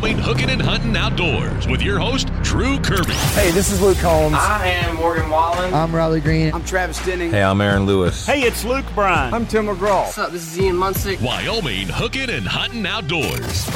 [0.00, 3.12] for Wyoming Hooking and Hunting Outdoors with your host, Drew Kirby.
[3.34, 4.34] Hey, this is Luke Combs.
[4.34, 5.72] I am Morgan Wallen.
[5.72, 6.52] I'm Riley Green.
[6.52, 7.30] I'm Travis Denning.
[7.30, 8.26] Hey, I'm Aaron Lewis.
[8.26, 9.32] Hey, it's Luke Bryan.
[9.32, 10.04] I'm Tim McGraw.
[10.04, 10.32] What's up?
[10.32, 11.20] This is Ian Munsick.
[11.20, 13.68] Wyoming Hooking and Hunting Outdoors.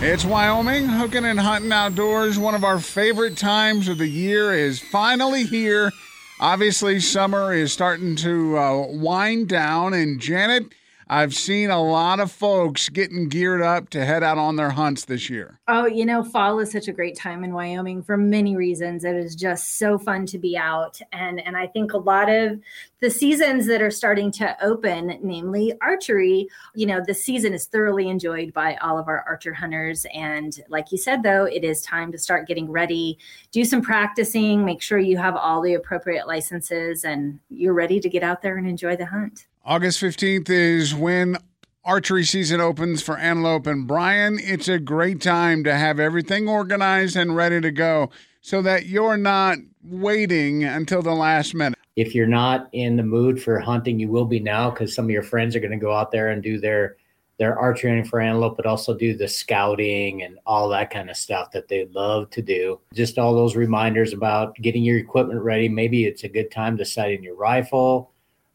[0.00, 2.38] It's Wyoming Hooking and Hunting Outdoors.
[2.38, 5.92] One of our favorite times of the year is finally here.
[6.40, 10.72] Obviously, summer is starting to uh, wind down, and Janet,
[11.12, 15.06] I've seen a lot of folks getting geared up to head out on their hunts
[15.06, 15.58] this year.
[15.66, 19.04] Oh, you know, fall is such a great time in Wyoming for many reasons.
[19.04, 21.00] It is just so fun to be out.
[21.10, 22.60] And and I think a lot of
[23.00, 26.46] the seasons that are starting to open, namely archery,
[26.76, 30.06] you know, the season is thoroughly enjoyed by all of our archer hunters.
[30.14, 33.18] And like you said, though, it is time to start getting ready,
[33.50, 38.08] do some practicing, make sure you have all the appropriate licenses and you're ready to
[38.08, 39.48] get out there and enjoy the hunt.
[39.70, 41.36] August 15th is when
[41.84, 44.36] archery season opens for Antelope and Brian.
[44.42, 48.10] It's a great time to have everything organized and ready to go
[48.40, 51.78] so that you're not waiting until the last minute.
[51.94, 55.12] If you're not in the mood for hunting, you will be now because some of
[55.12, 56.96] your friends are going to go out there and do their
[57.38, 61.16] their archery hunting for antelope, but also do the scouting and all that kind of
[61.16, 62.80] stuff that they love to do.
[62.92, 65.68] Just all those reminders about getting your equipment ready.
[65.68, 68.10] Maybe it's a good time to sight in your rifle.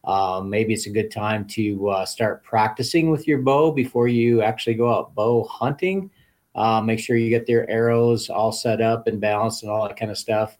[0.06, 4.40] Um, maybe it's a good time to uh, start practicing with your bow before you
[4.42, 6.10] actually go out bow hunting.
[6.54, 9.96] Uh, make sure you get your arrows all set up and balanced and all that
[9.96, 10.56] kind of stuff.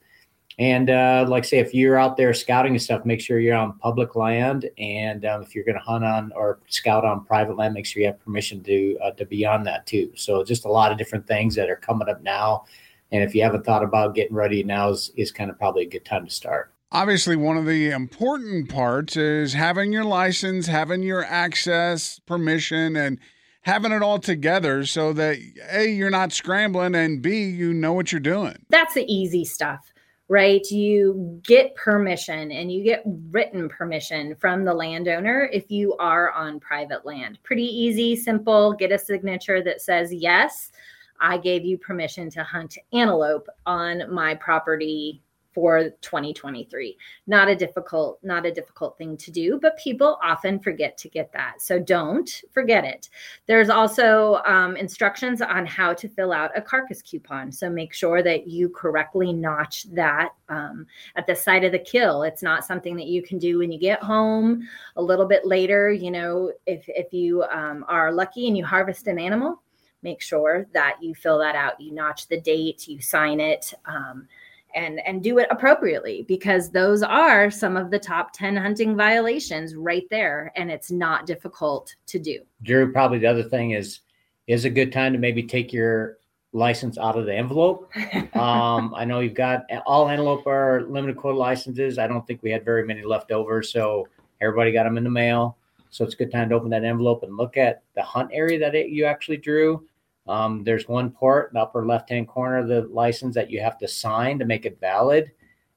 [0.58, 3.78] And uh, like say, if you're out there scouting and stuff, make sure you're on
[3.78, 4.68] public land.
[4.78, 8.00] And um, if you're going to hunt on or scout on private land, make sure
[8.00, 10.12] you have permission to uh, to be on that too.
[10.16, 12.64] So just a lot of different things that are coming up now.
[13.12, 15.88] And if you haven't thought about getting ready, now is, is kind of probably a
[15.88, 16.72] good time to start.
[16.92, 23.18] Obviously, one of the important parts is having your license, having your access, permission, and
[23.62, 25.36] having it all together so that
[25.72, 28.64] A, you're not scrambling, and B, you know what you're doing.
[28.70, 29.92] That's the easy stuff
[30.28, 30.68] right?
[30.70, 36.60] You get permission and you get written permission from the landowner if you are on
[36.60, 37.38] private land.
[37.42, 38.72] Pretty easy, simple.
[38.72, 40.72] Get a signature that says, Yes,
[41.20, 45.22] I gave you permission to hunt antelope on my property
[45.56, 46.94] for 2023
[47.26, 51.32] not a difficult not a difficult thing to do but people often forget to get
[51.32, 51.62] that.
[51.62, 53.08] So don't forget it.
[53.46, 57.50] There's also um, instructions on how to fill out a carcass coupon.
[57.50, 62.22] So make sure that you correctly notch that um, at the site of the kill.
[62.22, 64.68] It's not something that you can do when you get home.
[64.96, 69.06] A little bit later you know if if you um, are lucky and you harvest
[69.06, 69.62] an animal
[70.02, 71.80] make sure that you fill that out.
[71.80, 74.28] You notch the date you sign it um,
[74.76, 79.74] and and do it appropriately because those are some of the top 10 hunting violations
[79.74, 82.38] right there and it's not difficult to do.
[82.62, 84.00] Drew probably the other thing is
[84.46, 86.18] is a good time to maybe take your
[86.52, 87.90] license out of the envelope.
[88.36, 91.98] Um, i know you've got all antelope are limited quota licenses.
[91.98, 94.06] I don't think we had very many left over so
[94.42, 95.56] everybody got them in the mail.
[95.88, 98.58] So it's a good time to open that envelope and look at the hunt area
[98.58, 99.86] that it, you actually drew
[100.28, 103.60] um, there's one part in the upper left hand corner of the license that you
[103.60, 105.30] have to sign to make it valid.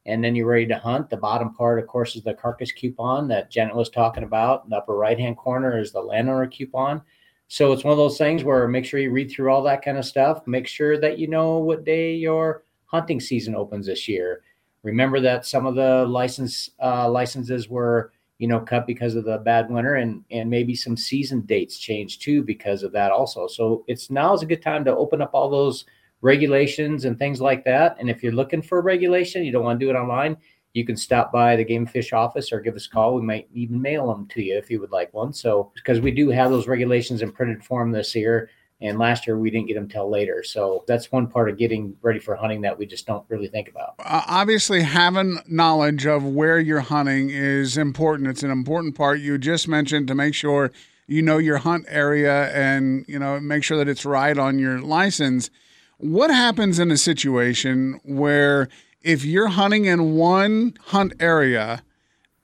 [0.06, 1.10] And then you're ready to hunt.
[1.10, 4.64] The bottom part, of course, is the carcass coupon that Janet was talking about.
[4.64, 7.02] In the upper right hand corner is the landowner coupon.
[7.48, 9.98] So it's one of those things where make sure you read through all that kind
[9.98, 10.48] of stuff.
[10.48, 14.42] Make sure that you know what day your hunting season opens this year.
[14.82, 19.38] Remember that some of the license uh, licenses were you know, cut because of the
[19.38, 23.48] bad winter and and maybe some season dates change too because of that also.
[23.48, 25.86] So it's now is a good time to open up all those
[26.22, 27.98] regulations and things like that.
[28.00, 30.38] And if you're looking for a regulation, you don't want to do it online,
[30.74, 33.16] you can stop by the game fish office or give us a call.
[33.16, 35.34] We might even mail them to you if you would like one.
[35.34, 38.50] So because we do have those regulations in printed form this year
[38.82, 40.44] and last year we didn't get them till later.
[40.44, 43.68] So that's one part of getting ready for hunting that we just don't really think
[43.68, 43.96] about.
[44.00, 48.30] Uh, obviously, having knowledge of where you're hunting is important.
[48.30, 49.20] It's an important part.
[49.20, 50.72] You just mentioned to make sure
[51.08, 54.80] you know your hunt area and you know make sure that it's right on your
[54.80, 55.50] license.
[55.98, 58.70] What happens in a situation where
[59.02, 61.84] if you're hunting in one hunt area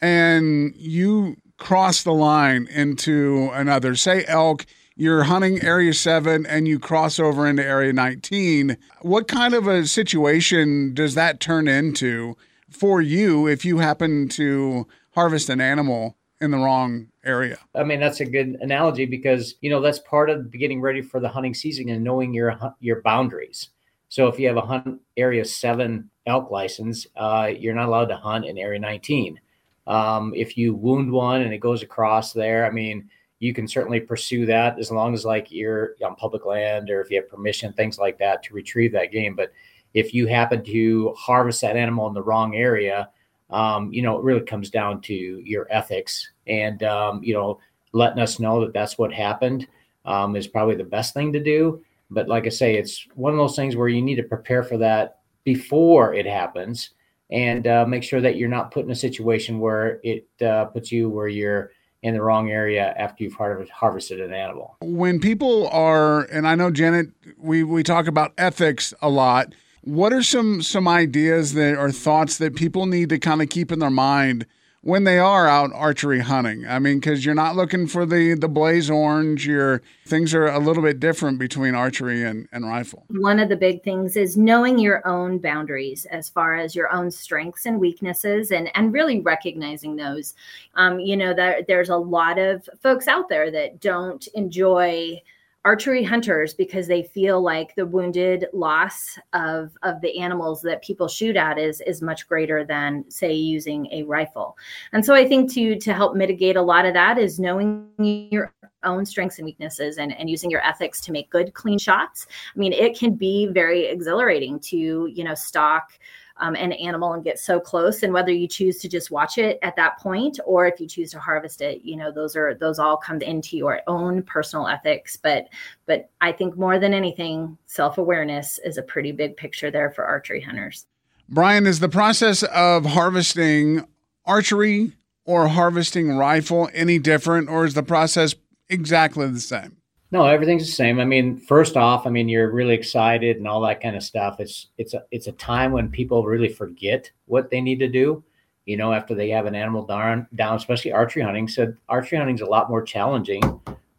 [0.01, 4.65] and you cross the line into another, say elk
[4.95, 8.77] you're hunting Area 7 and you cross over into Area 19.
[9.01, 12.37] What kind of a situation does that turn into
[12.69, 17.57] for you if you happen to harvest an animal in the wrong area?
[17.73, 21.19] I mean, that's a good analogy because, you know, that's part of getting ready for
[21.19, 23.69] the hunting season and knowing your your boundaries.
[24.07, 28.17] So if you have a hunt Area 7 elk license, uh, you're not allowed to
[28.17, 29.39] hunt in Area 19.
[29.87, 33.09] Um, if you wound one and it goes across there, I mean,
[33.39, 37.09] you can certainly pursue that as long as like you're on public land or if
[37.09, 39.35] you have permission, things like that to retrieve that game.
[39.35, 39.51] But
[39.93, 43.09] if you happen to harvest that animal in the wrong area,
[43.49, 47.59] um, you know, it really comes down to your ethics and, um, you know,
[47.91, 49.67] letting us know that that's what happened
[50.05, 51.83] um, is probably the best thing to do.
[52.11, 54.77] But like I say, it's one of those things where you need to prepare for
[54.77, 56.91] that before it happens
[57.31, 60.91] and uh, make sure that you're not put in a situation where it uh, puts
[60.91, 61.71] you where you're
[62.05, 64.77] in the wrong area after you've harvested an animal.
[64.79, 67.07] When people are, and I know Janet,
[67.39, 69.53] we we talk about ethics a lot.
[69.81, 73.71] What are some some ideas that or thoughts that people need to kind of keep
[73.71, 74.45] in their mind
[74.85, 76.67] when they are out archery hunting.
[76.67, 79.45] I mean, because you're not looking for the the blaze orange.
[79.45, 83.03] Your things are a little bit different between archery and, and rifle.
[83.09, 87.09] One of the big things is knowing your own boundaries as far as your own
[87.09, 90.35] strengths and weaknesses, and and really recognizing those.
[90.75, 95.19] Um, you know that there's a lot of folks out there that don't enjoy
[95.65, 101.07] archery hunters because they feel like the wounded loss of of the animals that people
[101.07, 104.55] shoot at is is much greater than say using a rifle.
[104.93, 108.53] And so i think to to help mitigate a lot of that is knowing your
[108.83, 112.27] own strengths and weaknesses and, and using your ethics to make good clean shots.
[112.55, 114.77] I mean it can be very exhilarating to
[115.11, 115.97] you know stalk
[116.37, 119.57] um, an animal and get so close and whether you choose to just watch it
[119.61, 122.79] at that point or if you choose to harvest it you know those are those
[122.79, 125.15] all come into your own personal ethics.
[125.15, 125.47] But
[125.85, 130.41] but i think more than anything self-awareness is a pretty big picture there for archery
[130.41, 130.85] hunters.
[131.27, 133.87] Brian is the process of harvesting
[134.25, 134.91] archery
[135.25, 138.35] or harvesting rifle any different or is the process
[138.69, 139.77] exactly the same
[140.15, 141.01] no, everything's the same.
[141.01, 144.39] I mean, first off, I mean, you're really excited and all that kind of stuff.
[144.39, 148.23] It's it's a it's a time when people really forget what they need to do.
[148.65, 151.49] You know, after they have an animal down, down, especially archery hunting.
[151.49, 153.43] So archery hunting is a lot more challenging.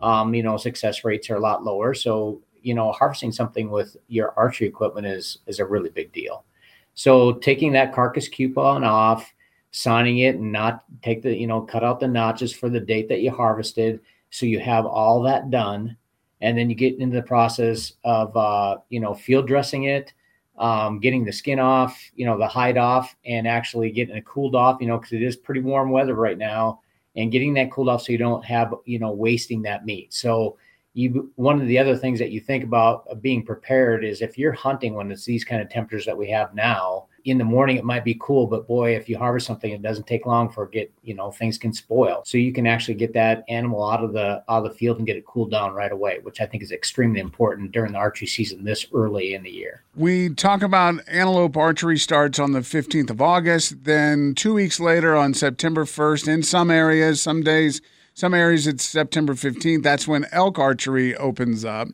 [0.01, 1.93] Um, you know, success rates are a lot lower.
[1.93, 6.47] So you know, harvesting something with your archery equipment is is a really big deal.
[6.95, 9.31] So taking that carcass coupon off,
[9.71, 13.11] signing it, and not take the you know cut out the notches for the date
[13.11, 15.95] that you harvested, so you have all that done
[16.41, 20.13] and then you get into the process of uh, you know field dressing it
[20.59, 24.55] um, getting the skin off you know the hide off and actually getting it cooled
[24.55, 26.81] off you know because it is pretty warm weather right now
[27.17, 30.13] and getting that cooled off so you don't have you know wasting that meat.
[30.13, 30.57] So
[30.95, 34.53] you one of the other things that you think about being prepared is if you're
[34.53, 37.85] hunting when it's these kind of temperatures that we have now in the morning it
[37.85, 40.71] might be cool but boy if you harvest something it doesn't take long for it
[40.71, 42.23] get you know things can spoil.
[42.25, 45.07] So you can actually get that animal out of the out of the field and
[45.07, 48.29] get it cooled down right away which i think is extremely important during the archery
[48.29, 49.83] season this early in the year.
[49.97, 55.17] We talk about antelope archery starts on the 15th of august then two weeks later
[55.17, 57.81] on september 1st in some areas some days
[58.15, 61.89] some areas it's september 15th that's when elk archery opens up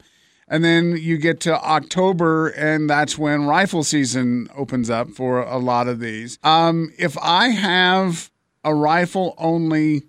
[0.48, 5.58] and then you get to October, and that's when rifle season opens up for a
[5.58, 6.38] lot of these.
[6.42, 8.30] Um, if I have
[8.64, 10.02] a rifle only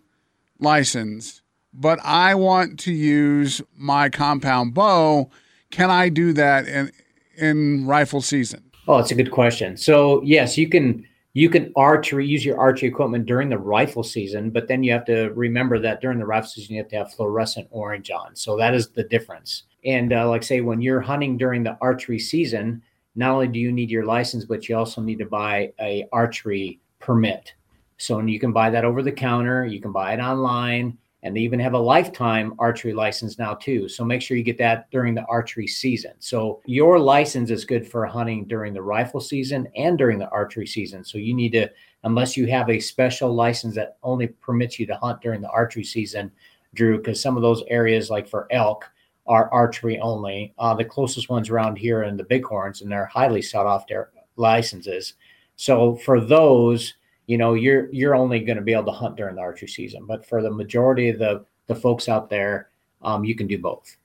[0.60, 1.42] license,
[1.74, 5.30] but I want to use my compound bow,
[5.72, 6.92] can I do that in
[7.36, 8.64] in rifle season?
[8.88, 9.78] Oh, it's a good question.
[9.78, 14.52] So yes, you can you can archery use your archery equipment during the rifle season,
[14.52, 17.14] but then you have to remember that during the rifle season you have to have
[17.14, 18.36] fluorescent orange on.
[18.36, 19.64] So that is the difference.
[19.86, 22.82] And uh, like say, when you're hunting during the archery season,
[23.16, 26.80] not only do you need your license, but you also need to buy a archery
[27.00, 27.54] permit.
[27.98, 29.66] So you can buy that over the counter.
[29.66, 33.88] You can buy it online, and they even have a lifetime archery license now too.
[33.88, 36.14] So make sure you get that during the archery season.
[36.20, 40.68] So your license is good for hunting during the rifle season and during the archery
[40.68, 41.04] season.
[41.04, 41.70] So you need to,
[42.04, 45.84] unless you have a special license that only permits you to hunt during the archery
[45.84, 46.32] season,
[46.74, 48.90] Drew, because some of those areas, like for elk,
[49.26, 50.54] are archery only.
[50.58, 55.14] Uh, the closest ones around here in the Bighorns, and they're highly sought after licenses.
[55.56, 56.94] So for those,
[57.28, 60.06] you know, you're you're only going to be able to hunt during the archery season.
[60.06, 62.70] But for the majority of the the folks out there,
[63.02, 63.98] um, you can do both.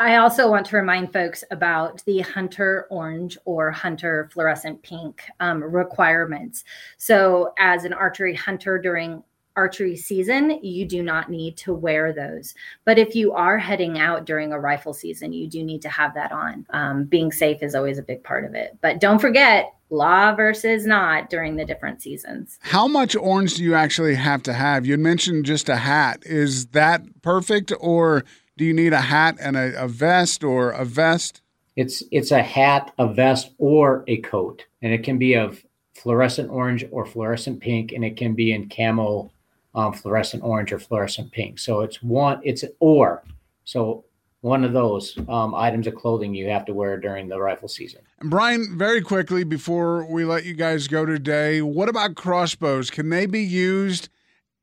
[0.00, 5.62] I also want to remind folks about the hunter orange or hunter fluorescent pink um,
[5.62, 6.62] requirements.
[6.98, 9.22] So, as an archery hunter during
[9.58, 12.54] archery season, you do not need to wear those.
[12.84, 16.14] But if you are heading out during a rifle season, you do need to have
[16.14, 16.64] that on.
[16.70, 18.78] Um, being safe is always a big part of it.
[18.80, 22.58] But don't forget, law versus not during the different seasons.
[22.60, 24.86] How much orange do you actually have to have?
[24.86, 26.22] You mentioned just a hat.
[26.24, 28.24] Is that perfect, or
[28.56, 31.42] do you need a hat and a, a vest or a vest?
[31.74, 36.50] It's it's a hat, a vest, or a coat, and it can be of fluorescent
[36.50, 39.30] orange or fluorescent pink, and it can be in camo
[39.78, 41.58] um, fluorescent orange or fluorescent pink.
[41.58, 43.22] So it's one, it's an or.
[43.64, 44.04] So
[44.40, 48.00] one of those um, items of clothing you have to wear during the rifle season.
[48.20, 52.90] And Brian, very quickly before we let you guys go today, what about crossbows?
[52.90, 54.08] Can they be used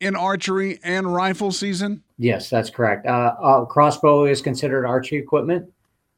[0.02, 2.04] in archery and rifle season?
[2.18, 3.06] Yes, that's correct.
[3.06, 5.72] Uh, uh, crossbow is considered archery equipment.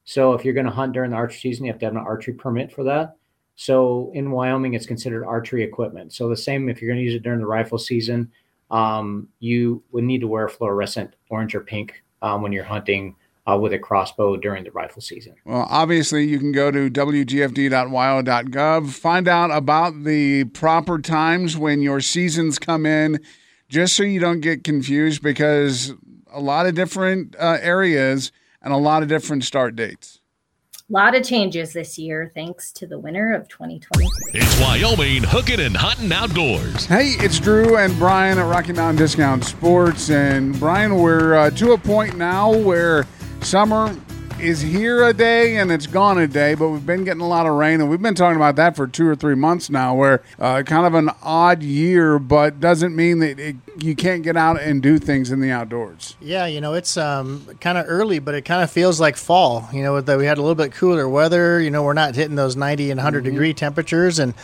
[0.05, 2.01] So if you're going to hunt during the archery season, you have to have an
[2.01, 3.15] archery permit for that.
[3.57, 6.13] So in Wyoming, it's considered archery equipment.
[6.13, 8.31] So the same if you're going to use it during the rifle season,
[8.69, 13.15] um, you would need to wear fluorescent orange or pink um, when you're hunting
[13.49, 15.33] uh, with a crossbow during the rifle season.
[15.45, 22.01] Well, obviously, you can go to wgfd.wyo.gov, find out about the proper times when your
[22.01, 23.21] seasons come in,
[23.69, 25.93] just so you don't get confused because
[26.31, 30.19] a lot of different uh, areas and a lot of different start dates.
[30.89, 34.07] A lot of changes this year thanks to the winter of 2020.
[34.33, 36.85] It's Wyoming hooking and hunting outdoors.
[36.85, 40.09] Hey, it's Drew and Brian at Rocky Mountain Discount Sports.
[40.09, 43.05] And Brian, we're uh, to a point now where
[43.41, 43.93] summer
[44.39, 47.47] is here a day and it's gone a day, but we've been getting a lot
[47.47, 49.95] of rain, and we've been talking about that for two or three months now.
[49.95, 54.37] Where uh, kind of an odd year, but doesn't mean that it, you can't get
[54.37, 56.15] out and do things in the outdoors.
[56.21, 59.67] Yeah, you know it's um, kind of early, but it kind of feels like fall.
[59.73, 61.59] You know, that we had a little bit cooler weather.
[61.59, 63.31] You know, we're not hitting those ninety and 100 mm-hmm.
[63.31, 64.35] degree temperatures, and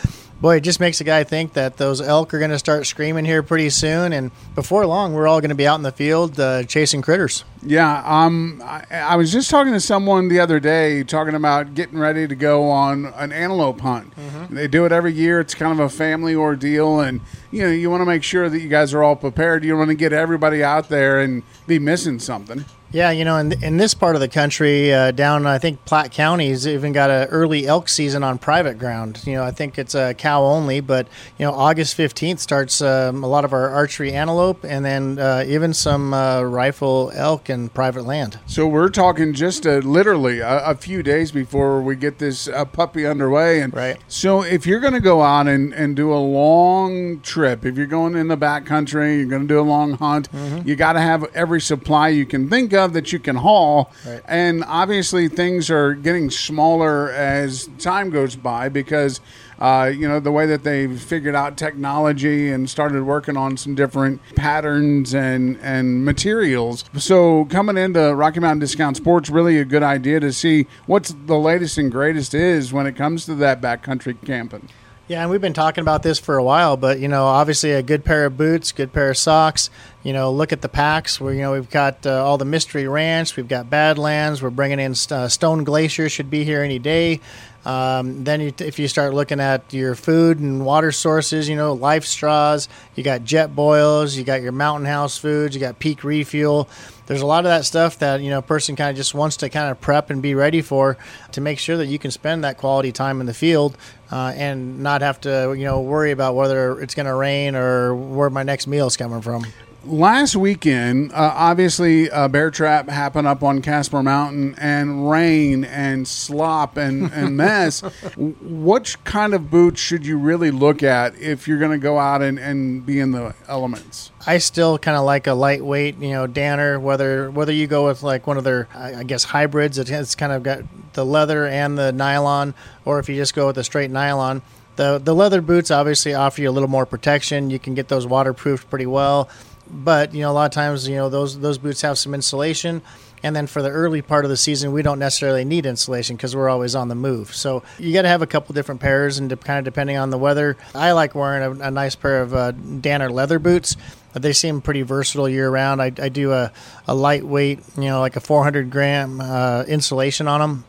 [0.44, 3.24] boy, it just makes a guy think that those elk are going to start screaming
[3.24, 6.38] here pretty soon, and before long, we're all going to be out in the field
[6.38, 7.44] uh, chasing critters.
[7.62, 11.98] Yeah, um, I, I, was just talking to someone the other day, talking about getting
[11.98, 14.14] ready to go on an antelope hunt.
[14.16, 14.54] Mm-hmm.
[14.54, 15.40] They do it every year.
[15.40, 18.60] It's kind of a family ordeal, and you know, you want to make sure that
[18.60, 19.64] you guys are all prepared.
[19.64, 22.66] You want to get everybody out there and be missing something.
[22.94, 26.12] Yeah, you know, in, in this part of the country, uh, down I think Platte
[26.12, 29.20] County's even got an early elk season on private ground.
[29.26, 32.80] You know, I think it's a uh, cow only, but you know, August fifteenth starts
[32.80, 37.50] um, a lot of our archery antelope, and then uh, even some uh, rifle elk
[37.50, 38.38] in private land.
[38.46, 42.64] So we're talking just uh, literally a, a, few days before we get this uh,
[42.64, 43.96] puppy underway, and right.
[44.06, 47.86] So if you're going to go out and, and do a long trip, if you're
[47.86, 50.68] going in the back country, you're going to do a long hunt, mm-hmm.
[50.68, 53.90] you got to have every supply you can think of that you can haul.
[54.06, 54.20] Right.
[54.26, 59.20] And obviously, things are getting smaller as time goes by because.
[59.56, 63.76] Uh, you know, the way that they've figured out technology and started working on some
[63.76, 66.84] different patterns and, and materials.
[66.98, 71.38] So, coming into Rocky Mountain Discount Sports, really a good idea to see what's the
[71.38, 74.68] latest and greatest is when it comes to that backcountry camping.
[75.06, 77.82] Yeah, and we've been talking about this for a while, but you know, obviously a
[77.82, 79.68] good pair of boots, good pair of socks.
[80.02, 81.20] You know, look at the packs.
[81.20, 84.42] Where you know we've got uh, all the Mystery Ranch, we've got Badlands.
[84.42, 87.20] We're bringing in uh, Stone Glacier, should be here any day.
[87.66, 91.76] Um, then, you, if you start looking at your food and water sources, you know,
[91.76, 96.68] LifeStraws, you got Jetboils, you got your Mountain House foods, you got Peak Refuel.
[97.06, 99.36] There's a lot of that stuff that you know a person kind of just wants
[99.38, 100.96] to kind of prep and be ready for
[101.32, 103.76] to make sure that you can spend that quality time in the field
[104.10, 107.94] uh, and not have to you know worry about whether it's going to rain or
[107.94, 109.44] where my next meal is coming from
[109.86, 116.76] last weekend, uh, obviously, a Beartrap happened up on Casper Mountain, and rain and slop
[116.76, 117.82] and, and mess.
[118.16, 122.22] Which kind of boots should you really look at if you're going to go out
[122.22, 124.10] and, and be in the elements?
[124.26, 126.78] I still kind of like a lightweight, you know, Danner.
[126.80, 130.42] Whether whether you go with like one of their, I guess, hybrids, it's kind of
[130.42, 130.62] got
[130.94, 134.42] the leather and the nylon, or if you just go with the straight nylon.
[134.76, 137.48] The, the leather boots obviously offer you a little more protection.
[137.48, 139.28] You can get those waterproofed pretty well
[139.70, 142.82] but you know a lot of times you know those those boots have some insulation.
[143.22, 146.36] And then for the early part of the season we don't necessarily need insulation because
[146.36, 147.34] we're always on the move.
[147.34, 150.18] So you got to have a couple different pairs and kind of depending on the
[150.18, 150.58] weather.
[150.74, 153.76] I like wearing a, a nice pair of uh, danner leather boots.
[154.12, 156.52] They seem pretty versatile year round I, I do a,
[156.86, 160.64] a lightweight you know like a 400 gram uh, insulation on them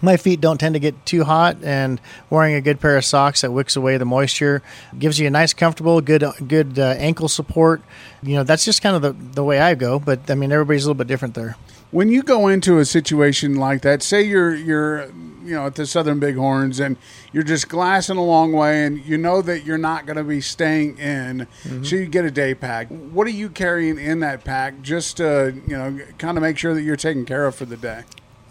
[0.00, 2.00] my feet don't tend to get too hot and
[2.30, 4.62] wearing a good pair of socks that wicks away the moisture
[4.98, 7.82] gives you a nice comfortable good good uh, ankle support.
[8.22, 10.84] You know that's just kind of the, the way i go but i mean everybody's
[10.84, 11.56] a little bit different there.
[11.90, 15.06] When you go into a situation like that say you're you're
[15.42, 16.96] you know at the southern bighorns and
[17.32, 20.42] you're just glassing a long way and you know that you're not going to be
[20.42, 21.82] staying in mm-hmm.
[21.82, 22.88] so you get a day pack.
[22.88, 26.74] What are you carrying in that pack just to you know kind of make sure
[26.74, 28.04] that you're taken care of for the day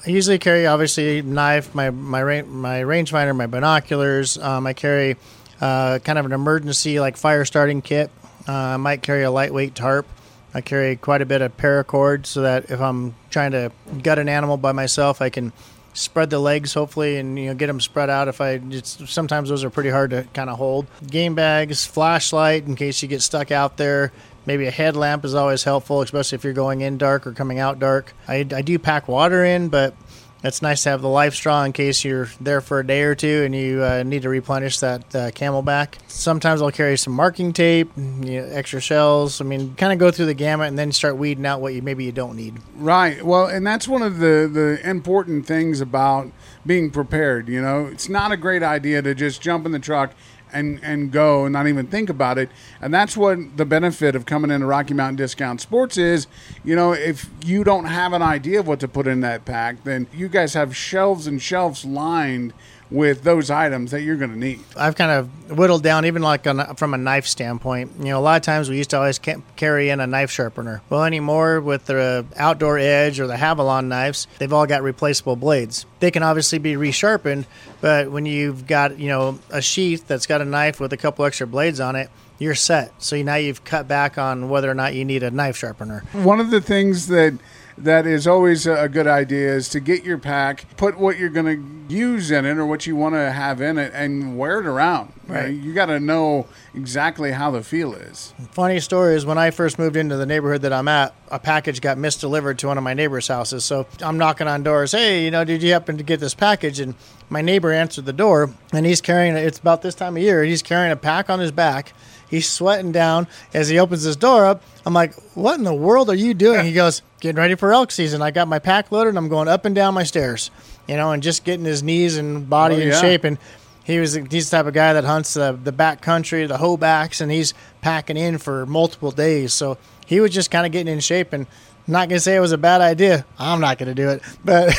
[0.06, 4.38] I usually carry obviously knife, my my my rangefinder, my binoculars.
[4.38, 5.18] Um, I carry
[5.60, 8.12] uh, kind of an emergency like fire starting kit.
[8.48, 10.06] Uh, I might carry a lightweight tarp.
[10.54, 14.30] I carry quite a bit of paracord so that if I'm trying to gut an
[14.30, 15.52] animal by myself, I can
[15.94, 18.28] spread the legs hopefully and you know get them spread out.
[18.28, 20.86] If I sometimes those are pretty hard to kind of hold.
[21.08, 24.12] Game bags, flashlight in case you get stuck out there
[24.48, 27.80] Maybe a headlamp is always helpful, especially if you're going in dark or coming out
[27.80, 28.14] dark.
[28.30, 29.94] I, I do pack water in, but
[30.42, 33.44] it's nice to have the LifeStraw in case you're there for a day or two
[33.44, 35.96] and you uh, need to replenish that uh, CamelBak.
[36.08, 39.42] Sometimes I'll carry some marking tape, you know, extra shells.
[39.42, 41.82] I mean, kind of go through the gamut and then start weeding out what you
[41.82, 42.58] maybe you don't need.
[42.76, 43.26] Right.
[43.26, 46.32] Well, and that's one of the the important things about
[46.66, 47.50] being prepared.
[47.50, 50.14] You know, it's not a great idea to just jump in the truck
[50.52, 52.50] and and go and not even think about it.
[52.82, 56.28] And that's what the benefit of coming into Rocky Mountain Discount Sports is.
[56.64, 59.84] You know, if you don't have an idea of what to put in that pack,
[59.84, 62.54] then you guys have shelves and shelves lined
[62.90, 64.64] with those items that you're going to need.
[64.76, 67.92] I've kind of whittled down, even like on, from a knife standpoint.
[68.00, 70.32] You know, a lot of times we used to always ca- carry in a knife
[70.32, 70.82] sharpener.
[70.90, 75.86] Well, anymore with the outdoor edge or the Havalon knives, they've all got replaceable blades.
[76.00, 77.46] They can obviously be resharpened,
[77.82, 81.26] but when you've got you know a sheath that's got a knife with a couple
[81.26, 83.02] extra blades on it, you're set.
[83.02, 86.04] So now you've cut back on whether or not you need a knife sharpener.
[86.14, 87.38] One of the things that
[87.78, 91.46] that is always a good idea is to get your pack, put what you're going
[91.46, 94.66] to use in it or what you want to have in it, and wear it
[94.66, 95.14] around.
[95.28, 95.48] Right.
[95.48, 98.34] You got to know exactly how the feel is.
[98.52, 101.82] Funny story is when I first moved into the neighborhood that I'm at, a package
[101.82, 103.66] got misdelivered to one of my neighbors' houses.
[103.66, 104.94] So I'm knocking on doors.
[104.94, 106.80] Hey, you know, did you happen to get this package?
[106.80, 106.96] And
[107.30, 109.36] my neighbor answered the door, and he's carrying.
[109.36, 110.44] It's about this time of year.
[110.44, 111.94] He's carrying a pack on his back.
[112.30, 114.62] He's sweating down as he opens his door up.
[114.86, 117.92] I'm like, "What in the world are you doing?" He goes, "Getting ready for elk
[117.92, 118.22] season.
[118.22, 119.10] I got my pack loaded.
[119.10, 120.52] and I'm going up and down my stairs,
[120.88, 123.02] you know, and just getting his knees and body Oh, in yeah.
[123.02, 123.38] shape." And
[123.84, 127.22] he was he's the type of guy that hunts the, the back country, the Hobacks,
[127.22, 129.54] and he's packing in for multiple days.
[129.54, 131.48] So he was just kind of getting in shape and.
[131.90, 133.26] Not gonna say it was a bad idea.
[133.40, 134.74] I'm not gonna do it, but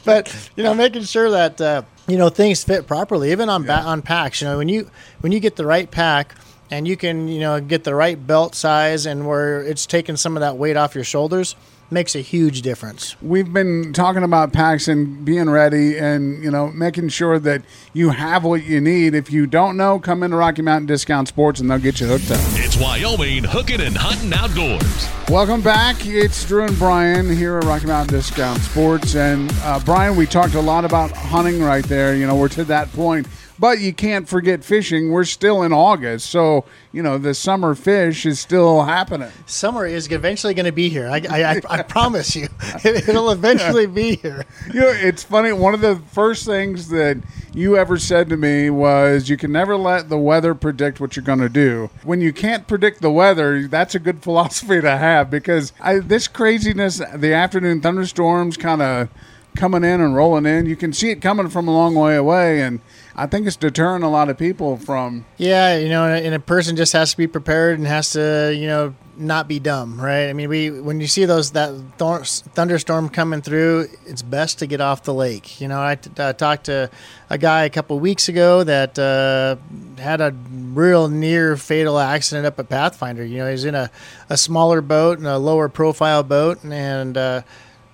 [0.04, 3.80] but you know, making sure that uh, you know things fit properly, even on ba-
[3.80, 4.42] on packs.
[4.42, 6.34] You know, when you when you get the right pack
[6.70, 10.36] and you can you know get the right belt size and where it's taking some
[10.36, 11.56] of that weight off your shoulders,
[11.92, 13.20] makes a huge difference.
[13.22, 18.10] We've been talking about packs and being ready and, you know, making sure that you
[18.10, 19.14] have what you need.
[19.14, 22.30] If you don't know, come into Rocky Mountain Discount Sports and they'll get you hooked
[22.30, 22.40] up.
[22.54, 25.08] It's Wyoming hooking and hunting outdoors.
[25.28, 26.04] Welcome back.
[26.06, 29.14] It's Drew and Brian here at Rocky Mountain Discount Sports.
[29.14, 32.16] And uh, Brian, we talked a lot about hunting right there.
[32.16, 33.28] You know, we're to that point.
[33.58, 35.10] But you can't forget fishing.
[35.10, 36.30] We're still in August.
[36.30, 39.30] So, you know, the summer fish is still happening.
[39.46, 41.08] Summer is eventually going to be here.
[41.08, 42.48] I, I, I, I promise you,
[42.84, 44.44] it'll eventually be here.
[44.72, 45.52] You know, it's funny.
[45.52, 47.18] One of the first things that
[47.52, 51.24] you ever said to me was you can never let the weather predict what you're
[51.24, 51.90] going to do.
[52.04, 56.28] When you can't predict the weather, that's a good philosophy to have because I, this
[56.28, 59.08] craziness, the afternoon thunderstorms kind of
[59.54, 62.62] coming in and rolling in, you can see it coming from a long way away.
[62.62, 62.80] And
[63.14, 65.24] I think it's deterring a lot of people from.
[65.36, 68.66] Yeah, you know, and a person just has to be prepared and has to, you
[68.66, 70.28] know, not be dumb, right?
[70.28, 74.80] I mean, we when you see those that thunderstorm coming through, it's best to get
[74.80, 75.60] off the lake.
[75.60, 76.90] You know, I t- uh, talked to
[77.28, 79.56] a guy a couple weeks ago that uh,
[80.00, 80.34] had a
[80.72, 83.24] real near fatal accident up at Pathfinder.
[83.24, 83.90] You know, he's in a,
[84.30, 87.42] a smaller boat and a lower profile boat, and uh,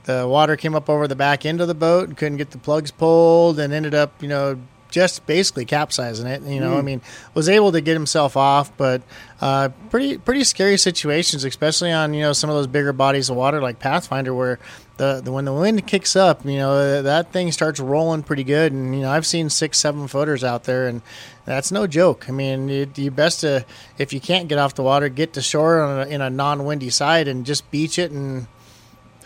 [0.09, 2.59] the water came up over the back end of the boat and couldn't get the
[2.59, 4.59] plugs pulled, and ended up, you know,
[4.91, 6.41] just basically capsizing it.
[6.43, 7.03] You know, I mean,
[7.35, 9.03] was able to get himself off, but
[9.43, 13.37] uh, pretty pretty scary situations, especially on you know some of those bigger bodies of
[13.37, 14.59] water like Pathfinder, where
[14.97, 18.73] the, the when the wind kicks up, you know that thing starts rolling pretty good.
[18.73, 21.03] And you know, I've seen six seven footers out there, and
[21.45, 22.31] that's no joke.
[22.31, 23.67] I mean, you, you best to
[23.99, 26.65] if you can't get off the water, get to shore on a, in a non
[26.65, 28.47] windy side and just beach it and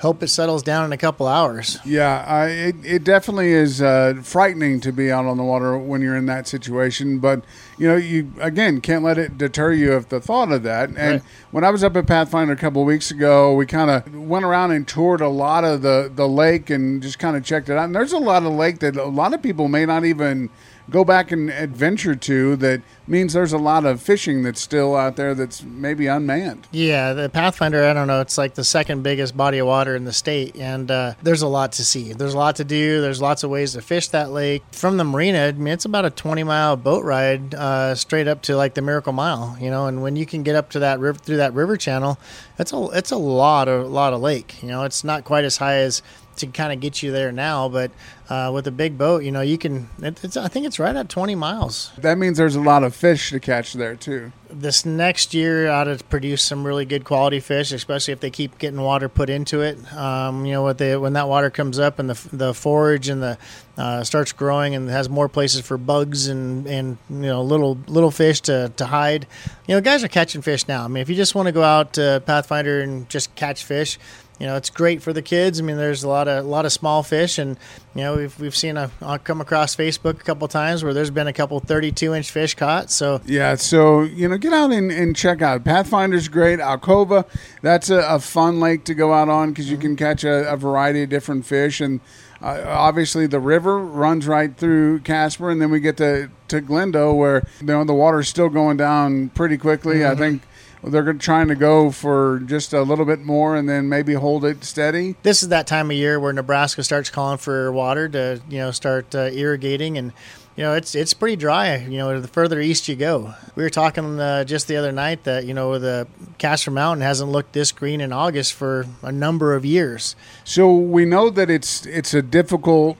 [0.02, 1.78] hope it settles down in a couple hours.
[1.84, 6.02] Yeah, I, it, it definitely is uh, frightening to be out on the water when
[6.02, 7.20] you're in that situation.
[7.20, 7.44] But,
[7.78, 10.88] you know, you, again, can't let it deter you of the thought of that.
[10.90, 11.22] And Right.
[11.52, 14.44] when I was up at Pathfinder a couple of weeks ago, we kind of went
[14.44, 17.76] around and toured a lot of the, the lake and just kind of checked it
[17.78, 17.84] out.
[17.84, 20.50] And there's a lot of lake that a lot of people may not even
[20.92, 25.16] go back and adventure to that means there's a lot of fishing that's still out
[25.16, 26.68] there that's maybe unmanned.
[26.70, 30.04] Yeah, the Pathfinder, I don't know, it's like the second biggest body of water in
[30.04, 32.12] the state, and uh, there's a lot to see.
[32.12, 33.00] There's a lot to do.
[33.00, 34.62] There's lots of ways to fish that lake.
[34.72, 38.42] From the marina, I mean, it's about a 20 mile boat ride uh, straight up
[38.42, 41.00] to like the Miracle Mile, you know, and when you can get up to that
[41.00, 42.18] river through that river channel,
[42.58, 44.62] it's a it's a lot of lot of lake.
[44.62, 46.02] You know, it's not quite as high as
[46.36, 47.68] to kind of get you there now.
[47.68, 47.90] But
[48.28, 49.88] uh, with a big boat, you know, you can.
[50.00, 51.92] It, it's I think it's right at 20 miles.
[51.98, 54.32] That means there's a lot of fish to catch there too.
[54.48, 58.58] This next year ought to produce some really good quality fish, especially if they keep
[58.58, 59.78] getting water put into it.
[59.94, 63.22] Um, you know, what they when that water comes up and the the forage and
[63.22, 63.38] the
[63.76, 68.10] uh, starts growing and has more places for bugs and and you know little little
[68.10, 69.26] fish to to hide.
[69.66, 70.84] You know, guys are catching fish now.
[70.84, 73.98] I mean, if you just want to go out to Pathfinder and just catch fish,
[74.42, 75.60] you know, it's great for the kids.
[75.60, 77.56] I mean, there's a lot of a lot of small fish, and
[77.94, 81.12] you know, we've we've seen a I'll come across Facebook a couple times where there's
[81.12, 82.90] been a couple 32 inch fish caught.
[82.90, 86.58] So Yeah, so you know, get out and, and check out Pathfinder's great.
[86.58, 87.24] Alcova,
[87.62, 90.56] that's a, a fun lake to go out on because you can catch a, a
[90.56, 92.00] variety of different fish, and
[92.42, 97.16] uh, obviously the river runs right through Casper, and then we get to to Glendo
[97.16, 100.04] where you know the water's still going down pretty quickly.
[100.04, 100.42] I think
[100.84, 104.64] they're trying to go for just a little bit more, and then maybe hold it
[104.64, 105.16] steady.
[105.22, 108.70] this is that time of year where Nebraska starts calling for water to you know
[108.70, 110.12] start uh, irrigating and
[110.56, 111.76] you know it's it's pretty dry.
[111.76, 113.34] You know the further east you go.
[113.54, 116.06] We were talking uh, just the other night that you know the
[116.38, 120.16] Casper Mountain hasn't looked this green in August for a number of years.
[120.44, 122.98] So we know that it's it's a difficult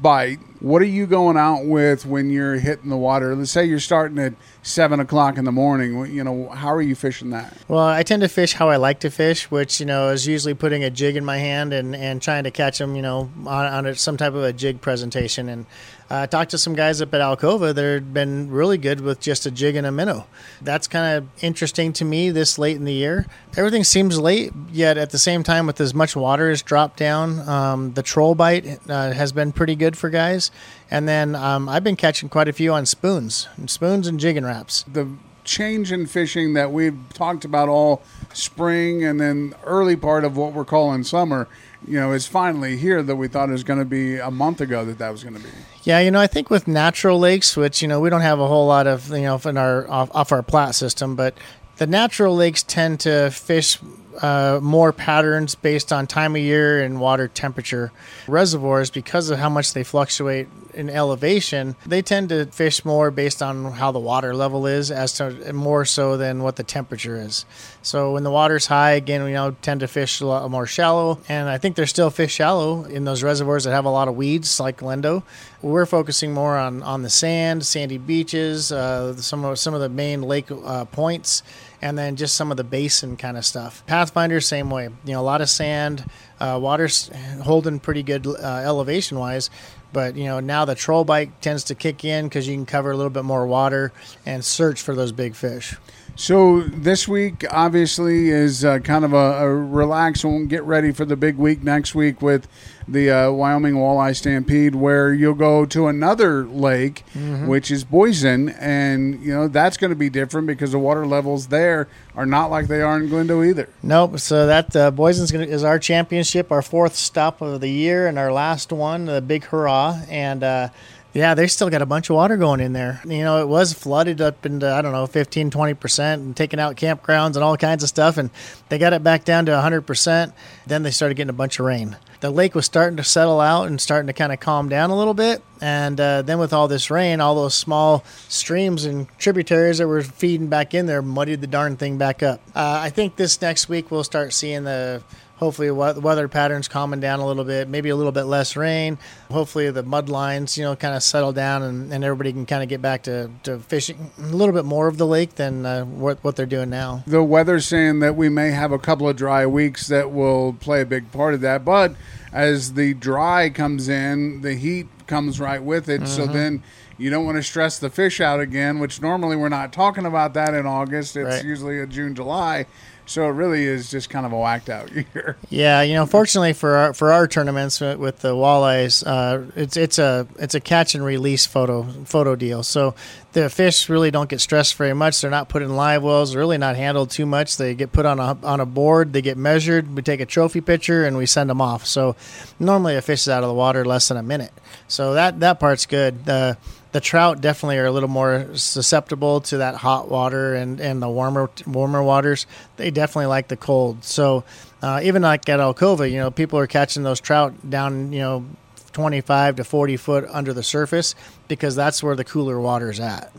[0.00, 0.38] bite.
[0.60, 3.36] What are you going out with when you're hitting the water?
[3.36, 6.06] Let's say you're starting at seven o'clock in the morning.
[6.10, 7.54] You know, how are you fishing that?
[7.68, 10.54] Well, I tend to fish how I like to fish, which you know is usually
[10.54, 13.86] putting a jig in my hand and, and trying to catch them, you know, on,
[13.86, 15.48] on some type of a jig presentation.
[15.48, 15.66] And
[16.10, 19.46] uh, talked to some guys up at Alcova that have been really good with just
[19.46, 20.26] a jig and a minnow.
[20.62, 23.26] That's kind of interesting to me this late in the year.
[23.56, 27.48] Everything seems late, yet at the same time, with as much water as dropped down,
[27.48, 30.50] um, the troll bite uh, has been pretty good for guys.
[30.90, 34.84] And then um, I've been catching quite a few on spoons, spoons and Jigging Raps.
[34.84, 35.08] The
[35.44, 40.52] change in fishing that we've talked about all spring and then early part of what
[40.52, 41.46] we're calling summer,
[41.86, 44.60] you know, it's finally here that we thought it was going to be a month
[44.60, 45.48] ago that that was going to be.
[45.82, 48.46] Yeah, you know, I think with natural lakes, which you know we don't have a
[48.46, 51.36] whole lot of, you know, in our off, off our Platte system, but
[51.76, 53.78] the natural lakes tend to fish
[54.22, 57.92] uh, more patterns based on time of year and water temperature.
[58.26, 63.42] Reservoirs, because of how much they fluctuate in elevation, they tend to fish more based
[63.42, 67.44] on how the water level is, as to more so than what the temperature is.
[67.82, 70.66] So when the water's high, again, we you know tend to fish a lot more
[70.66, 74.08] shallow, and I think there's still fish shallow in those reservoirs that have a lot
[74.08, 75.22] of weeds, like Glendo.
[75.62, 79.88] We're focusing more on on the sand, sandy beaches, uh, some of some of the
[79.88, 81.42] main lake uh, points
[81.84, 83.84] and then just some of the basin kind of stuff.
[83.86, 84.84] Pathfinder, same way.
[85.04, 86.02] You know, a lot of sand,
[86.40, 87.10] uh, water's
[87.42, 89.50] holding pretty good uh, elevation wise.
[89.92, 92.90] But you know now the troll bike tends to kick in because you can cover
[92.90, 93.92] a little bit more water
[94.26, 95.76] and search for those big fish.
[96.16, 101.04] So this week, obviously, is uh, kind of a, a relax and get ready for
[101.04, 102.48] the big week next week with
[102.86, 107.04] the uh, Wyoming Walleye Stampede, where you'll go to another lake,
[107.46, 111.48] which is Boysen, and you know that's going to be different because the water levels
[111.48, 113.68] there are not like they are in Glendo either.
[113.82, 114.18] Nope.
[114.18, 118.32] So that uh, gonna is our championship, our fourth stop of the year, and our
[118.32, 120.00] last one, the big hurrah.
[120.08, 120.68] And uh,
[121.14, 123.00] yeah, they still got a bunch of water going in there.
[123.04, 126.58] You know, it was flooded up into I don't know 15, 20 percent, and taking
[126.58, 128.18] out campgrounds and all kinds of stuff.
[128.18, 128.30] And
[128.68, 130.34] they got it back down to hundred percent.
[130.66, 131.96] Then they started getting a bunch of rain.
[132.18, 134.96] The lake was starting to settle out and starting to kind of calm down a
[134.96, 135.42] little bit.
[135.60, 140.02] And uh, then with all this rain, all those small streams and tributaries that were
[140.02, 142.40] feeding back in there muddied the darn thing back up.
[142.54, 145.02] Uh, I think this next week we'll start seeing the
[145.36, 148.98] hopefully the weather patterns calming down a little bit, maybe a little bit less rain.
[149.30, 152.62] Hopefully the mud lines, you know, kind of settle down and, and everybody can kind
[152.62, 155.84] of get back to, to fishing a little bit more of the lake than uh,
[155.84, 157.02] what, what they're doing now.
[157.06, 160.80] The weather's saying that we may have a couple of dry weeks that will play
[160.80, 161.94] a big part of that, but
[162.32, 166.08] as the dry comes in, the heat comes right with it.
[166.08, 166.62] So then
[166.96, 170.34] you don't want to stress the fish out again, which normally we're not talking about
[170.34, 171.16] that in August.
[171.16, 171.44] It's Right.
[171.44, 172.66] usually a June, July.
[173.06, 175.36] So it really is just kind of a whacked out year.
[175.50, 179.98] Yeah, you know, fortunately for our for our tournaments with, the walleyes, uh, it's it's
[179.98, 182.62] a it's a catch and release photo photo deal.
[182.62, 182.94] So
[183.32, 185.20] the fish really don't get stressed very much.
[185.20, 186.32] They're not put in live wells.
[186.32, 187.56] They're really not handled too much.
[187.56, 189.12] They get put on a on a board.
[189.12, 189.94] They get measured.
[189.94, 191.86] We take a trophy picture and we send them off.
[191.86, 192.16] So
[192.58, 194.52] normally a fish is out of the water less than a minute.
[194.88, 196.24] So that that part's good.
[196.24, 196.56] The
[196.94, 201.08] the trout definitely are a little more susceptible to that hot water and, and the
[201.08, 202.46] warmer warmer waters.
[202.76, 204.04] They definitely like the cold.
[204.04, 204.44] So
[204.80, 208.44] uh, even like at Alcova, you know, people are catching those trout down, you know,
[208.92, 211.16] 25 to 40 foot under the surface
[211.48, 213.32] because that's where the cooler water is at.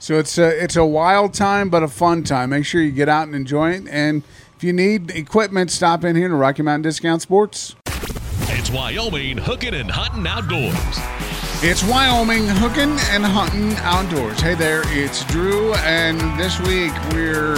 [0.00, 2.50] So it's a it's a wild time, but a fun time.
[2.50, 3.86] Make sure you get out and enjoy it.
[3.86, 4.24] And
[4.56, 7.76] if you need equipment, stop in here to Rocky Mountain Discount Sports.
[7.86, 11.25] It's It's Wyoming hooking and hunting outdoors.
[11.62, 14.38] It's Wyoming hooking and hunting outdoors.
[14.42, 17.56] Hey there, it's Drew, and this week we're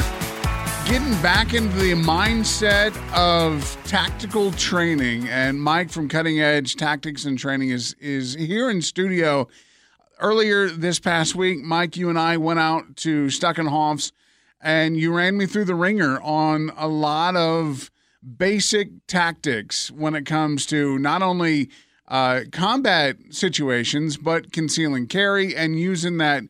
[0.86, 5.26] getting back into the mindset of tactical training.
[5.28, 9.48] And Mike from Cutting Edge Tactics and Training is is here in studio.
[10.20, 14.12] Earlier this past week, Mike, you and I went out to Stuckenhoff's,
[14.60, 17.90] and you ran me through the ringer on a lot of
[18.36, 21.68] basic tactics when it comes to not only
[22.08, 26.44] uh, combat situations, but concealing carry and using that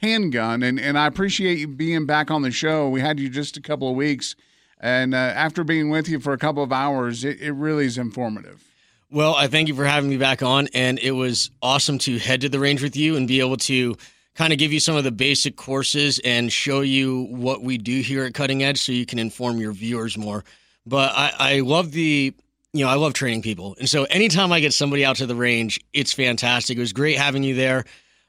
[0.00, 0.62] handgun.
[0.62, 2.88] And, and I appreciate you being back on the show.
[2.88, 4.34] We had you just a couple of weeks.
[4.80, 7.98] And uh, after being with you for a couple of hours, it, it really is
[7.98, 8.64] informative.
[9.10, 10.68] Well, I thank you for having me back on.
[10.74, 13.96] And it was awesome to head to the range with you and be able to
[14.34, 18.00] kind of give you some of the basic courses and show you what we do
[18.00, 20.42] here at Cutting Edge so you can inform your viewers more.
[20.86, 22.34] But I, I love the
[22.72, 23.76] you know, I love training people.
[23.78, 26.76] And so anytime I get somebody out to the range, it's fantastic.
[26.76, 27.84] It was great having you there.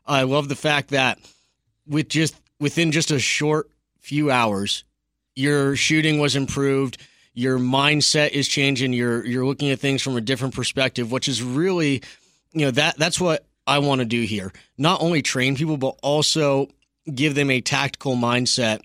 [0.05, 1.17] I love the fact that
[1.87, 4.83] with just within just a short few hours,
[5.35, 6.97] your shooting was improved,
[7.33, 11.41] your mindset is changing, you're you're looking at things from a different perspective, which is
[11.41, 12.03] really,
[12.51, 14.51] you know, that that's what I want to do here.
[14.77, 16.67] Not only train people, but also
[17.13, 18.81] give them a tactical mindset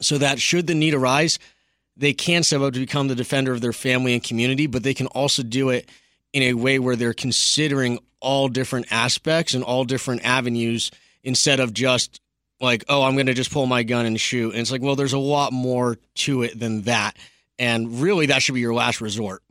[0.00, 1.38] so that should the need arise,
[2.02, 4.92] they can step up to become the defender of their family and community, but they
[4.92, 5.88] can also do it
[6.32, 10.90] in a way where they're considering all different aspects and all different avenues
[11.22, 12.20] instead of just
[12.60, 14.50] like, oh, I'm going to just pull my gun and shoot.
[14.50, 17.16] And it's like, well, there's a lot more to it than that.
[17.56, 19.44] And really, that should be your last resort.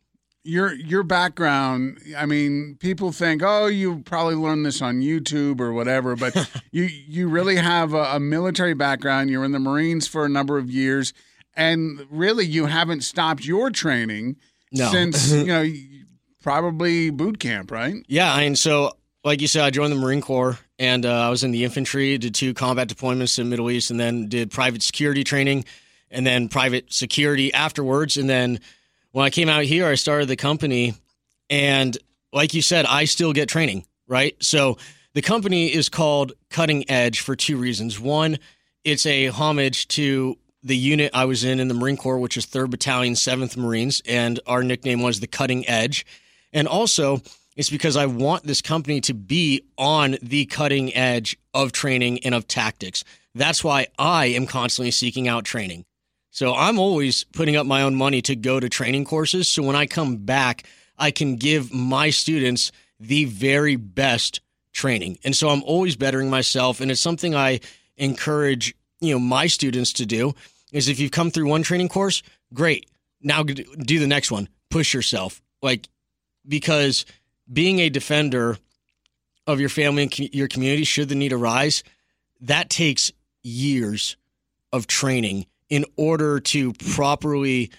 [0.44, 5.72] Your your background, I mean, people think, oh, you probably learned this on YouTube or
[5.72, 6.36] whatever, but
[6.72, 9.30] you you really have a, a military background.
[9.30, 11.14] You're in the Marines for a number of years
[11.56, 14.38] and really you haven't stopped your training
[14.72, 14.90] no.
[14.92, 15.66] since you know
[16.42, 17.96] probably boot camp, right?
[18.08, 21.44] Yeah, and so like you said, I joined the Marine Corps and uh, I was
[21.44, 24.82] in the infantry, did two combat deployments in the Middle East, and then did private
[24.82, 25.66] security training,
[26.10, 28.18] and then private security afterwards.
[28.18, 28.60] And then
[29.12, 30.96] when I came out here, I started the company,
[31.50, 31.96] and
[32.34, 34.36] like you said, I still get training, right?
[34.42, 34.78] So
[35.14, 38.00] the company is called Cutting Edge for two reasons.
[38.00, 38.40] One,
[38.84, 42.46] it's a homage to the unit I was in in the Marine Corps, which is
[42.46, 46.06] 3rd Battalion, 7th Marines, and our nickname was the Cutting Edge.
[46.54, 47.22] And also,
[47.56, 52.34] it's because I want this company to be on the cutting edge of training and
[52.34, 53.04] of tactics.
[53.36, 55.86] That's why I am constantly seeking out training.
[56.32, 59.50] So I'm always putting up my own money to go to training courses.
[59.50, 60.64] So when I come back,
[60.98, 64.40] I can give my students the very best
[64.72, 65.18] training.
[65.26, 66.80] And so I'm always bettering myself.
[66.80, 67.60] And it's something I
[67.98, 70.34] encourage you know my students to do
[70.72, 72.90] is if you've come through one training course, great.
[73.22, 74.50] Now do the next one.
[74.70, 75.42] Push yourself.
[75.62, 75.88] Like
[76.48, 77.06] because
[77.52, 78.58] being a defender
[79.48, 81.84] of your family and your community should the need arise,
[82.42, 83.12] that takes
[83.44, 84.18] years
[84.72, 87.72] of training in order to properly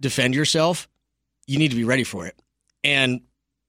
[0.00, 0.88] defend yourself.
[1.46, 2.40] You need to be ready for it.
[2.82, 3.20] And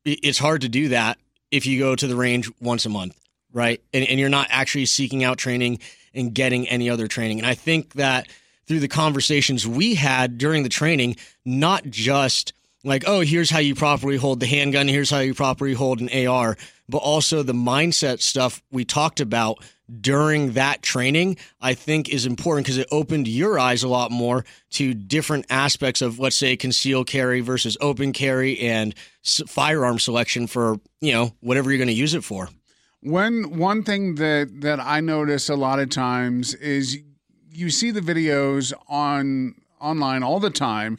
[0.05, 1.17] it's hard to do that
[1.51, 3.19] if you go to the range once a month,
[3.51, 3.81] right?
[3.93, 5.79] And, and you're not actually seeking out training
[6.17, 7.39] and getting any other training.
[7.39, 8.27] And I think that
[8.67, 12.53] through the conversations we had during the training, not just
[12.83, 16.27] like, oh, here's how you properly hold the handgun, here's how you properly hold an
[16.27, 16.57] AR,
[16.89, 19.63] but also the mindset stuff we talked about
[20.01, 24.43] during that training, I think is important because it opened your eyes a lot more
[24.71, 30.77] to different aspects of, let's say, conceal carry versus open carry and firearm selection for,
[30.99, 32.49] you know, whatever you're going to use it for.
[33.01, 36.97] One one thing that that I notice a lot of times is
[37.51, 40.97] you see the videos on online all the time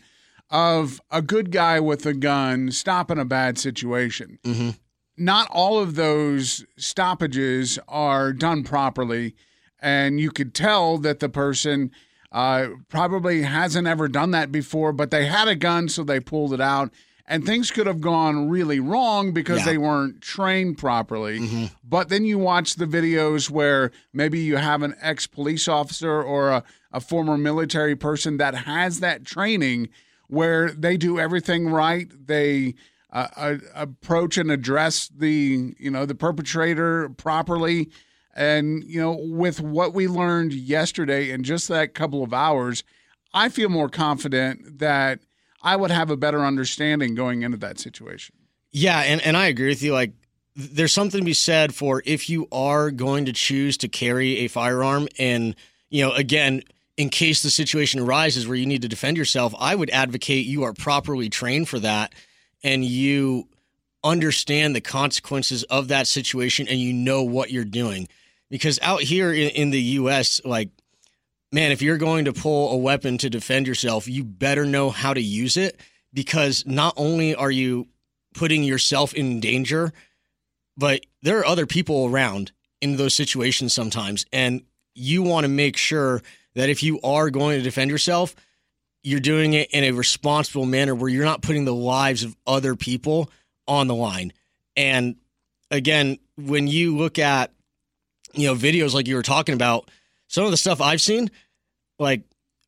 [0.50, 4.38] of a good guy with a gun stopping a bad situation.
[4.44, 4.70] Mm-hmm.
[5.16, 9.34] Not all of those stoppages are done properly,
[9.80, 11.90] and you could tell that the person
[12.30, 16.52] uh, probably hasn't ever done that before, but they had a gun, so they pulled
[16.54, 16.92] it out
[17.28, 19.66] and things could have gone really wrong because yeah.
[19.66, 21.40] they weren't trained properly.
[21.40, 21.66] Mm-hmm.
[21.84, 26.48] But then you watch the videos where maybe you have an ex police officer or
[26.50, 29.90] a, a former military person that has that training
[30.28, 32.10] where they do everything right.
[32.26, 32.74] They
[33.12, 37.90] uh, uh, approach and address the you know the perpetrator properly.
[38.34, 42.84] And you know, with what we learned yesterday in just that couple of hours,
[43.34, 45.20] I feel more confident that
[45.62, 48.34] I would have a better understanding going into that situation.
[48.70, 49.92] Yeah, and, and I agree with you.
[49.92, 50.12] Like,
[50.54, 54.48] there's something to be said for if you are going to choose to carry a
[54.48, 55.56] firearm, and,
[55.90, 56.62] you know, again,
[56.96, 60.64] in case the situation arises where you need to defend yourself, I would advocate you
[60.64, 62.12] are properly trained for that.
[62.62, 63.48] and you
[64.04, 68.08] understand the consequences of that situation and you know what you're doing.
[68.50, 70.70] Because out here in, in the US, like,
[71.52, 75.14] man, if you're going to pull a weapon to defend yourself, you better know how
[75.14, 75.80] to use it
[76.12, 77.88] because not only are you
[78.34, 79.92] putting yourself in danger,
[80.76, 84.26] but there are other people around in those situations sometimes.
[84.32, 84.62] And
[84.94, 86.22] you want to make sure
[86.54, 88.34] that if you are going to defend yourself,
[89.02, 92.74] you're doing it in a responsible manner where you're not putting the lives of other
[92.74, 93.30] people
[93.66, 94.32] on the line.
[94.76, 95.16] And
[95.70, 97.52] again, when you look at
[98.34, 99.90] you know videos like you were talking about,
[100.28, 101.30] some of the stuff I've seen,
[101.98, 102.22] like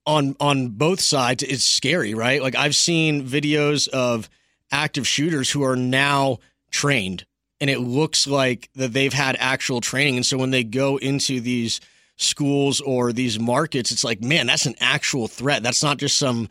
[0.06, 2.42] on on both sides, is scary, right?
[2.42, 4.28] Like I've seen videos of
[4.72, 6.38] active shooters who are now
[6.70, 7.24] trained,
[7.60, 10.16] and it looks like that they've had actual training.
[10.16, 11.80] And so when they go into these
[12.16, 15.62] schools or these markets, it's like, man, that's an actual threat.
[15.62, 16.48] That's not just some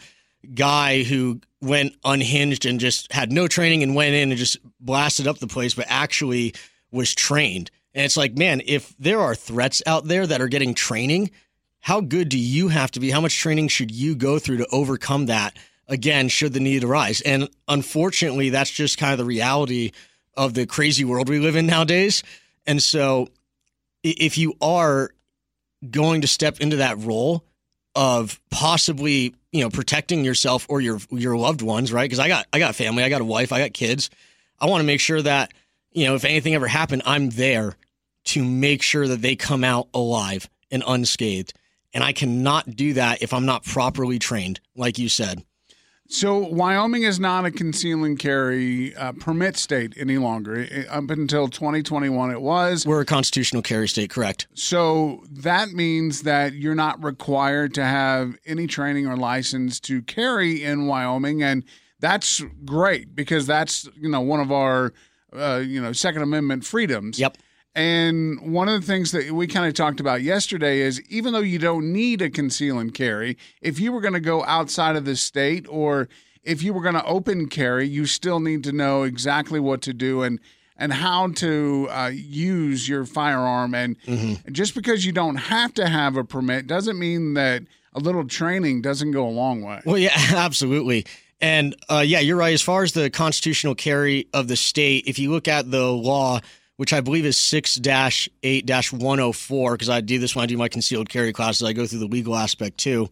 [0.53, 5.27] guy who went unhinged and just had no training and went in and just blasted
[5.27, 6.53] up the place, but actually
[6.91, 7.69] was trained.
[7.93, 11.31] And it's like, man, if there are threats out there that are getting training,
[11.79, 13.09] how good do you have to be?
[13.09, 15.57] How much training should you go through to overcome that?
[15.87, 17.21] Again, should the need arise.
[17.21, 19.91] And unfortunately, that's just kind of the reality
[20.35, 22.21] of the crazy world we live in nowadays.
[22.67, 23.29] And so,
[24.03, 25.11] if you are
[25.89, 27.43] going to step into that role
[27.95, 32.45] of possibly you know protecting yourself or your your loved ones right because i got
[32.53, 34.09] i got family i got a wife i got kids
[34.59, 35.51] i want to make sure that
[35.91, 37.75] you know if anything ever happened i'm there
[38.25, 41.53] to make sure that they come out alive and unscathed
[41.93, 45.43] and i cannot do that if i'm not properly trained like you said
[46.11, 50.61] so Wyoming is not a conceal and carry uh, permit state any longer.
[50.61, 52.83] It, up until 2021, it was.
[52.83, 54.47] We're a constitutional carry state, correct?
[54.55, 60.63] So that means that you're not required to have any training or license to carry
[60.63, 61.63] in Wyoming, and
[61.99, 64.93] that's great because that's you know one of our
[65.33, 67.19] uh, you know Second Amendment freedoms.
[67.19, 67.37] Yep.
[67.75, 71.39] And one of the things that we kind of talked about yesterday is even though
[71.39, 75.05] you don't need a conceal and carry, if you were going to go outside of
[75.05, 76.09] the state or
[76.43, 79.93] if you were going to open carry, you still need to know exactly what to
[79.93, 80.39] do and
[80.77, 83.75] and how to uh, use your firearm.
[83.75, 84.51] And mm-hmm.
[84.51, 87.63] just because you don't have to have a permit doesn't mean that
[87.93, 89.81] a little training doesn't go a long way.
[89.85, 91.05] Well, yeah, absolutely.
[91.41, 92.53] And uh, yeah, you're right.
[92.53, 96.41] As far as the constitutional carry of the state, if you look at the law
[96.79, 100.69] which I believe is 6 8 104, because I do this when I do my
[100.69, 101.67] concealed carry classes.
[101.67, 103.09] I go through the legal aspect too.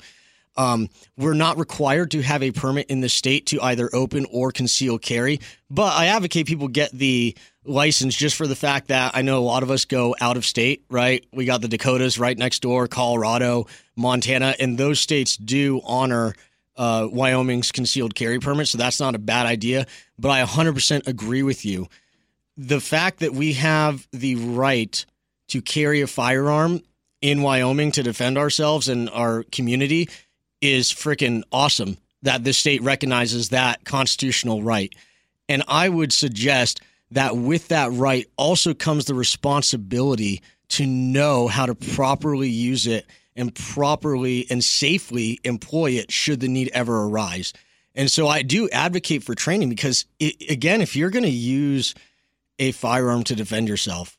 [0.55, 4.53] Um, we're not required to have a permit in the state to either open or
[4.53, 7.35] conceal carry, but I advocate people get the
[7.65, 10.45] license just for the fact that I know a lot of us go out of
[10.45, 11.25] state, right?
[11.33, 16.35] We got the Dakotas right next door, Colorado, Montana, and those states do honor
[16.77, 19.85] uh, Wyoming's concealed carry permit, so that's not a bad idea.
[20.17, 21.87] But I 100% agree with you
[22.57, 25.05] the fact that we have the right
[25.49, 26.81] to carry a firearm
[27.21, 30.09] in Wyoming to defend ourselves and our community
[30.59, 34.93] is freaking awesome that the state recognizes that constitutional right.
[35.47, 41.67] And I would suggest that with that right also comes the responsibility to know how
[41.67, 43.05] to properly use it
[43.37, 47.53] and properly and safely employ it should the need ever arise.
[47.95, 51.95] And so I do advocate for training because, it, again, if you're going to use
[52.59, 54.17] a firearm to defend yourself.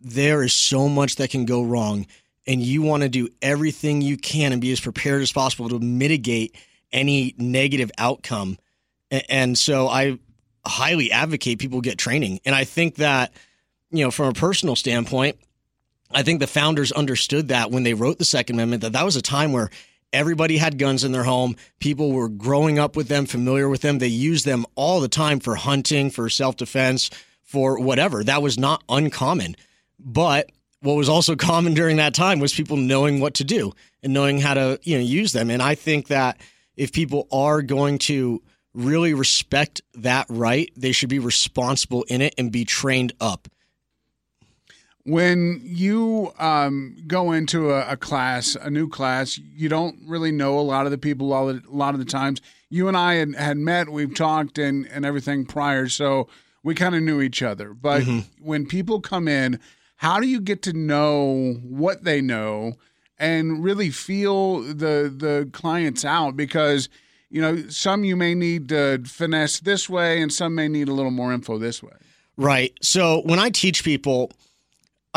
[0.00, 2.06] There is so much that can go wrong,
[2.46, 5.78] and you want to do everything you can and be as prepared as possible to
[5.78, 6.56] mitigate
[6.92, 8.58] any negative outcome.
[9.10, 10.18] And so I
[10.66, 12.40] highly advocate people get training.
[12.44, 13.32] And I think that,
[13.90, 15.36] you know, from a personal standpoint,
[16.10, 19.16] I think the founders understood that when they wrote the Second Amendment, that that was
[19.16, 19.70] a time where
[20.12, 21.56] everybody had guns in their home.
[21.80, 23.98] People were growing up with them, familiar with them.
[23.98, 27.10] They used them all the time for hunting, for self defense,
[27.42, 28.24] for whatever.
[28.24, 29.56] That was not uncommon.
[29.98, 34.12] But what was also common during that time was people knowing what to do and
[34.12, 35.50] knowing how to, you know, use them.
[35.50, 36.40] And I think that
[36.76, 38.42] if people are going to
[38.72, 43.48] really respect that right, they should be responsible in it and be trained up.
[45.08, 50.58] When you um, go into a, a, class, a new class, you don't really know
[50.58, 52.42] a lot of the people a lot of the times.
[52.68, 55.88] You and I had, had met, we've talked and, and everything prior.
[55.88, 56.28] So
[56.62, 57.72] we kind of knew each other.
[57.72, 58.18] But mm-hmm.
[58.46, 59.58] when people come in,
[59.96, 62.74] how do you get to know what they know
[63.18, 66.36] and really feel the the clients out?
[66.36, 66.88] Because
[67.30, 70.92] you know some you may need to finesse this way, and some may need a
[70.92, 71.96] little more info this way.
[72.36, 72.72] Right.
[72.80, 74.30] So when I teach people,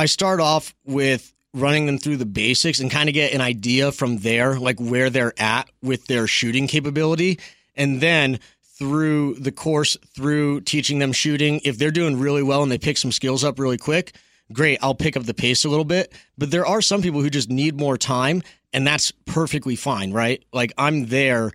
[0.02, 3.91] I start off with running them through the basics and kind of get an idea
[3.91, 7.38] from there, like where they're at with their shooting capability.
[7.76, 12.72] And then through the course, through teaching them shooting, if they're doing really well and
[12.72, 14.16] they pick some skills up really quick,
[14.52, 16.12] great, I'll pick up the pace a little bit.
[16.36, 18.41] But there are some people who just need more time,
[18.74, 20.43] and that's perfectly fine, right?
[20.52, 21.52] Like I'm there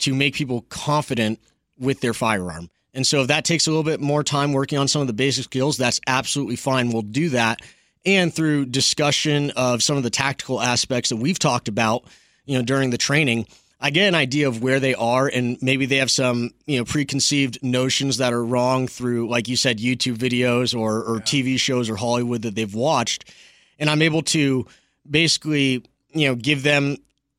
[0.00, 1.40] to make people confident
[1.78, 2.68] with their firearm.
[2.92, 5.14] And so if that takes a little bit more time working on some of the
[5.14, 6.90] basic skills, that's absolutely fine.
[6.90, 7.60] We'll do that.
[8.04, 12.04] And through discussion of some of the tactical aspects that we've talked about,
[12.46, 13.46] you know, during the training,
[13.80, 16.84] I get an idea of where they are and maybe they have some, you know,
[16.84, 21.22] preconceived notions that are wrong through, like you said, YouTube videos or, or yeah.
[21.22, 23.32] TV shows or Hollywood that they've watched.
[23.78, 24.66] And I'm able to
[25.08, 26.96] basically, you know, give them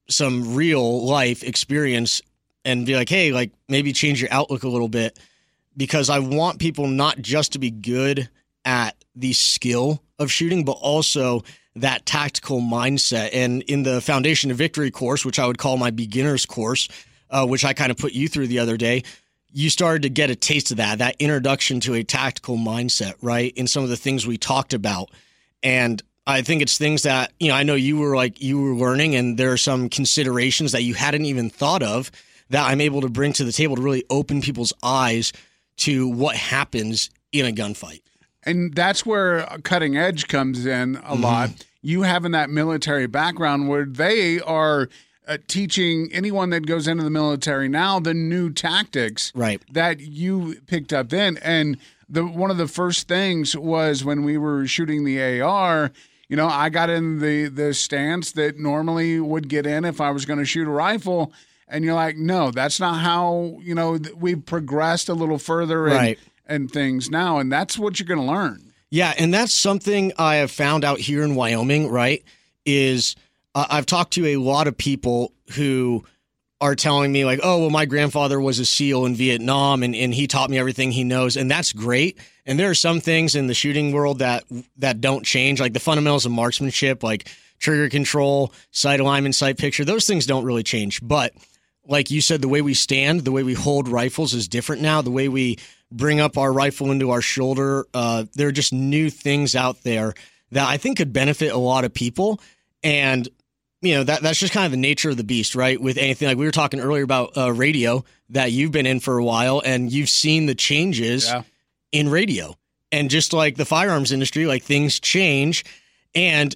[0.07, 2.21] some real life experience
[2.63, 5.19] and be like, hey, like maybe change your outlook a little bit
[5.75, 8.29] because I want people not just to be good
[8.65, 11.43] at the skill of shooting, but also
[11.75, 13.29] that tactical mindset.
[13.33, 16.87] And in the Foundation of Victory course, which I would call my beginner's course,
[17.29, 19.03] uh, which I kind of put you through the other day,
[19.51, 23.53] you started to get a taste of that, that introduction to a tactical mindset, right?
[23.55, 25.09] In some of the things we talked about.
[25.63, 28.75] And I think it's things that, you know, I know you were like, you were
[28.75, 32.11] learning, and there are some considerations that you hadn't even thought of
[32.49, 35.33] that I'm able to bring to the table to really open people's eyes
[35.77, 38.01] to what happens in a gunfight.
[38.49, 41.23] And that's where cutting edge comes in a mm-hmm.
[41.23, 41.49] lot.
[41.81, 44.89] You having that military background where they are
[45.27, 49.61] uh, teaching anyone that goes into the military now the new tactics right.
[49.71, 51.37] that you picked up then.
[51.43, 51.77] And
[52.09, 55.91] the one of the first things was when we were shooting the AR.
[56.27, 60.09] You know, I got in the the stance that normally would get in if I
[60.11, 61.31] was going to shoot a rifle,
[61.67, 65.95] and you're like, no, that's not how you know we've progressed a little further and,
[65.95, 66.19] right.
[66.49, 68.73] And things now, and that's what you're going to learn.
[68.91, 71.89] Yeah, and that's something I have found out here in Wyoming.
[71.89, 72.23] Right,
[72.65, 73.15] is
[73.55, 76.03] uh, I've talked to a lot of people who
[76.61, 80.13] are telling me like, oh, well, my grandfather was a SEAL in Vietnam, and, and
[80.13, 82.17] he taught me everything he knows, and that's great.
[82.45, 84.43] And there are some things in the shooting world that
[84.77, 87.29] that don't change, like the fundamentals of marksmanship, like
[87.59, 89.85] trigger control, sight alignment, sight picture.
[89.85, 91.33] Those things don't really change, but
[91.89, 95.01] like you said, the way we stand, the way we hold rifles is different now.
[95.01, 95.57] The way we
[95.91, 100.13] bring up our rifle into our shoulder, uh, there are just new things out there
[100.51, 102.39] that I think could benefit a lot of people.
[102.83, 103.27] And
[103.81, 105.81] you know that that's just kind of the nature of the beast, right?
[105.81, 109.17] With anything like we were talking earlier about uh, radio that you've been in for
[109.17, 111.43] a while, and you've seen the changes yeah.
[111.91, 112.55] in radio,
[112.91, 115.63] and just like the firearms industry, like things change,
[116.13, 116.55] and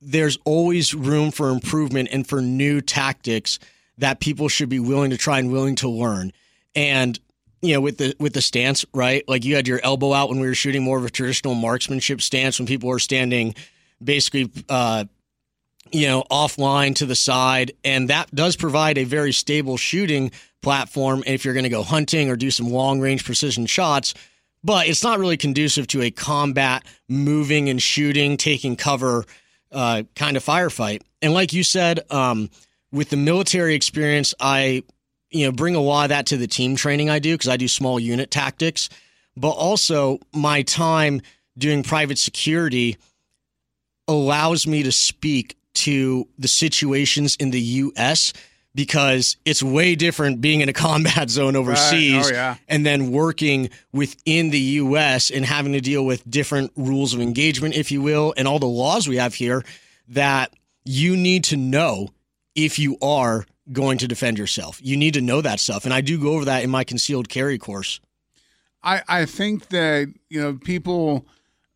[0.00, 3.58] there's always room for improvement and for new tactics
[3.98, 6.32] that people should be willing to try and willing to learn.
[6.74, 7.18] And
[7.60, 9.22] you know, with the with the stance, right?
[9.28, 12.20] Like you had your elbow out when we were shooting more of a traditional marksmanship
[12.20, 13.54] stance when people were standing
[14.02, 15.04] basically uh,
[15.92, 20.32] you know, offline to the side, and that does provide a very stable shooting
[20.62, 24.14] platform if you're going to go hunting or do some long range precision shots.
[24.64, 29.24] But it's not really conducive to a combat, moving and shooting, taking cover
[29.70, 31.02] uh, kind of firefight.
[31.20, 32.48] And like you said, um,
[32.92, 34.84] with the military experience, I
[35.30, 37.56] you know bring a lot of that to the team training I do because I
[37.56, 38.88] do small unit tactics,
[39.36, 41.22] but also my time
[41.56, 42.96] doing private security
[44.08, 48.32] allows me to speak to the situations in the U.S.
[48.74, 52.32] because it's way different being in a combat zone overseas right.
[52.32, 52.56] oh, yeah.
[52.68, 55.30] and then working within the U.S.
[55.30, 58.66] and having to deal with different rules of engagement, if you will, and all the
[58.66, 59.64] laws we have here
[60.08, 60.52] that
[60.84, 62.08] you need to know
[62.54, 64.80] if you are going to defend yourself.
[64.82, 65.84] You need to know that stuff.
[65.84, 68.00] And I do go over that in my concealed carry course.
[68.82, 71.26] I, I think that, you know, people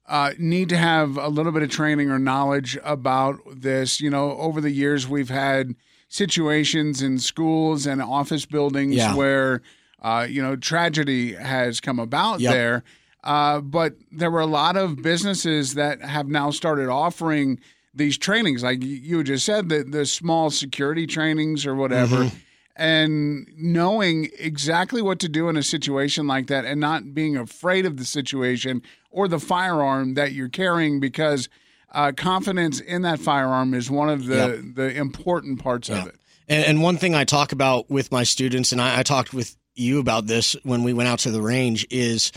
[0.06, 4.00] uh, need to have a little bit of training or knowledge about this.
[4.00, 5.74] You know, over the years, we've had
[6.08, 9.14] situations in schools and office buildings yeah.
[9.14, 9.62] where,
[10.02, 12.52] uh, you know, tragedy has come about yep.
[12.52, 12.84] there.
[13.22, 17.58] Uh, but there were a lot of businesses that have now started offering
[17.96, 22.36] these trainings, like you just said, the the small security trainings or whatever, mm-hmm.
[22.76, 27.86] and knowing exactly what to do in a situation like that, and not being afraid
[27.86, 31.48] of the situation or the firearm that you're carrying, because
[31.92, 34.60] uh, confidence in that firearm is one of the yep.
[34.74, 36.16] the important parts of it.
[36.48, 39.56] And, and, one thing I talk about with my students, and I, I talked with
[39.74, 42.30] you about this when we went out to the range, is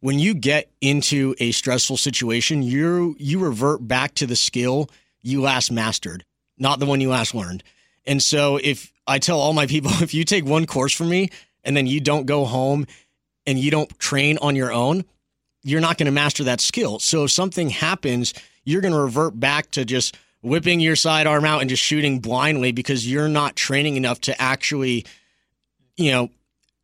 [0.00, 4.90] when you get into a stressful situation, you you revert back to the skill
[5.24, 6.24] you last mastered,
[6.58, 7.64] not the one you last learned.
[8.06, 11.30] And so if I tell all my people, if you take one course from me
[11.64, 12.86] and then you don't go home
[13.46, 15.04] and you don't train on your own,
[15.62, 16.98] you're not going to master that skill.
[16.98, 21.62] So if something happens, you're going to revert back to just whipping your sidearm out
[21.62, 25.06] and just shooting blindly because you're not training enough to actually,
[25.96, 26.28] you know,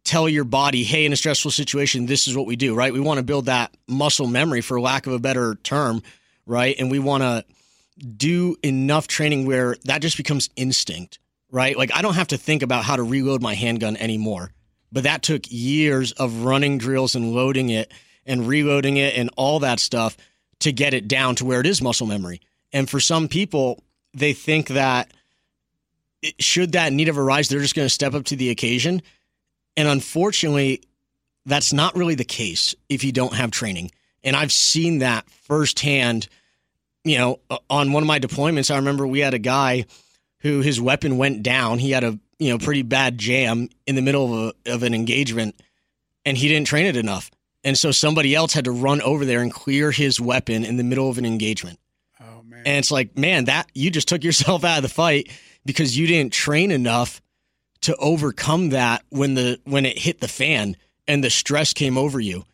[0.03, 2.93] tell your body, hey, in a stressful situation, this is what we do, right?
[2.93, 6.03] We want to build that muscle memory, for lack of a better term,
[6.47, 6.74] right?
[6.78, 7.45] And we want to
[8.16, 11.18] do enough training where that just becomes instinct,
[11.51, 11.76] right?
[11.76, 14.53] Like I don't have to think about how to reload my handgun anymore.
[14.92, 17.92] But that took years of running drills and loading it
[18.26, 20.16] and reloading it and all that stuff
[20.61, 22.40] to get it down to where it is muscle memory.
[22.72, 23.82] And for some people,
[24.14, 25.12] they think that
[26.38, 29.03] should that need ever arise, they're just going to step up to the occasion.
[29.76, 30.82] And unfortunately,
[31.46, 33.90] that's not really the case if you don't have training.
[34.22, 36.28] And I've seen that firsthand.
[37.05, 39.86] You know, on one of my deployments, I remember we had a guy
[40.40, 41.78] who his weapon went down.
[41.78, 44.94] He had a you know pretty bad jam in the middle of, a, of an
[44.94, 45.61] engagement,
[46.24, 47.30] and he didn't train it enough.
[47.62, 50.84] And so somebody else had to run over there and clear his weapon in the
[50.84, 51.78] middle of an engagement.
[52.20, 52.62] Oh man!
[52.66, 55.30] And it's like, man, that you just took yourself out of the fight
[55.64, 57.20] because you didn't train enough
[57.82, 60.76] to overcome that when the when it hit the fan
[61.07, 62.44] and the stress came over you.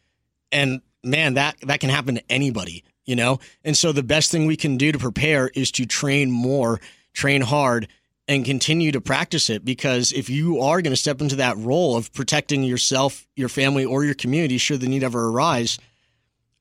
[0.52, 3.38] And man, that that can happen to anybody, you know?
[3.64, 6.80] And so the best thing we can do to prepare is to train more,
[7.14, 7.88] train hard
[8.28, 11.96] and continue to practice it because if you are going to step into that role
[11.96, 15.78] of protecting yourself, your family or your community should the need ever arise,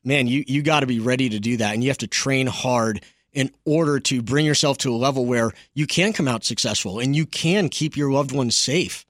[0.03, 2.47] man, you you got to be ready to do that and you have to train
[2.47, 6.99] hard in order to bring yourself to a level where you can come out successful
[6.99, 9.05] and you can keep your loved ones safe.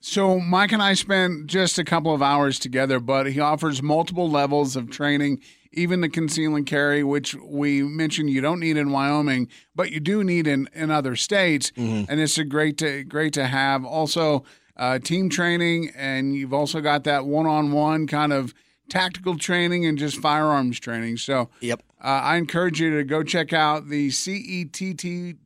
[0.00, 4.30] So, Mike and I spent just a couple of hours together, but he offers multiple
[4.30, 5.40] levels of training,
[5.72, 10.00] even the conceal and carry, which we mentioned you don't need in Wyoming, but you
[10.00, 11.70] do need in, in other states.
[11.72, 12.10] Mm-hmm.
[12.10, 13.84] And it's a great to, great to have.
[13.84, 14.44] Also,
[14.76, 18.54] uh, team training, and you've also got that one on one kind of
[18.88, 21.16] tactical training and just firearms training.
[21.16, 21.82] So, yep.
[22.00, 25.38] Uh, I encourage you to go check out the cettwy.com,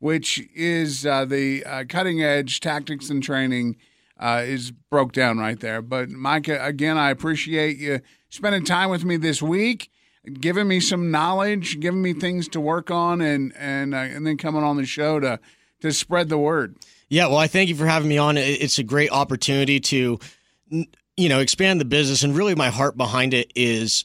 [0.00, 3.76] which is uh, the uh, cutting edge tactics and training
[4.18, 5.80] uh, is broke down right there.
[5.80, 9.90] But Micah, again, I appreciate you spending time with me this week,
[10.40, 14.36] giving me some knowledge, giving me things to work on, and and uh, and then
[14.36, 15.40] coming on the show to
[15.80, 16.76] to spread the word.
[17.08, 18.36] Yeah, well, I thank you for having me on.
[18.36, 20.18] It's a great opportunity to
[20.70, 24.04] you know expand the business, and really my heart behind it is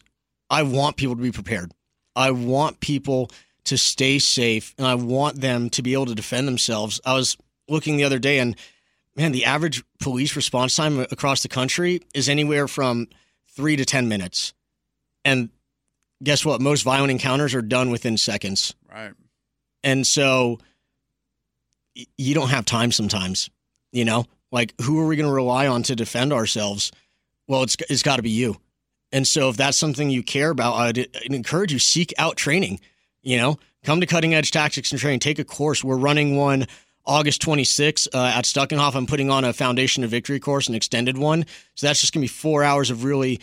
[0.50, 1.72] I want people to be prepared.
[2.16, 3.32] I want people
[3.66, 7.00] to stay safe and I want them to be able to defend themselves.
[7.06, 8.56] I was looking the other day and
[9.16, 13.08] man, the average police response time across the country is anywhere from
[13.56, 14.54] three to 10 minutes.
[15.26, 15.50] And
[16.24, 16.62] guess what?
[16.62, 18.74] Most violent encounters are done within seconds.
[18.92, 19.14] Right.
[19.84, 20.60] And so
[22.18, 23.50] you don't have time sometimes,
[23.92, 24.26] you know?
[24.52, 26.92] Like, who are we going to rely on to defend ourselves?
[27.48, 28.58] Well, it's, it's got to be you.
[29.12, 32.80] And so if that's something you care about, I'd, I'd encourage you seek out training.
[33.22, 35.84] You know, come to Cutting Edge Tactics and Training, take a course.
[35.84, 36.68] We're running one
[37.06, 38.96] August 26th uh, at Stuckenhoff.
[38.96, 41.46] I'm putting on a Foundation of Victory course, an extended one.
[41.76, 43.40] So that's just going to be four hours of really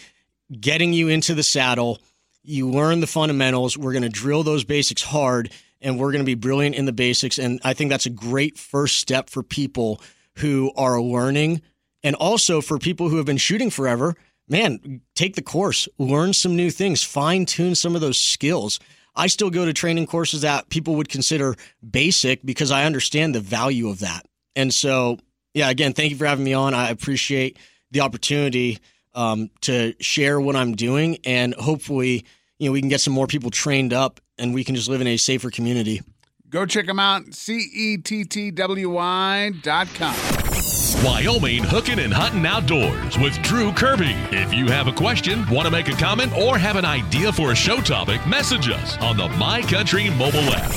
[0.58, 1.98] getting you into the saddle.
[2.42, 3.76] You learn the fundamentals.
[3.76, 5.50] We're going to drill those basics hard,
[5.80, 7.38] and we're going to be brilliant in the basics.
[7.38, 10.00] And I think that's a great first step for people
[10.36, 11.62] who are learning,
[12.02, 14.16] and also for people who have been shooting forever
[14.50, 18.80] man, take the course, learn some new things, fine tune some of those skills.
[19.14, 21.56] I still go to training courses that people would consider
[21.88, 24.26] basic because I understand the value of that.
[24.56, 25.18] And so,
[25.54, 26.74] yeah, again, thank you for having me on.
[26.74, 27.58] I appreciate
[27.90, 28.78] the opportunity
[29.14, 32.24] um, to share what I'm doing, and hopefully,
[32.58, 35.00] you know, we can get some more people trained up, and we can just live
[35.00, 36.00] in a safer community.
[36.48, 38.00] Go check them out, cettwy.com.
[41.04, 44.14] Wyoming Hooking and Hunting Outdoors with Drew Kirby.
[44.32, 47.52] If you have a question, want to make a comment, or have an idea for
[47.52, 50.72] a show topic, message us on the My Country mobile app.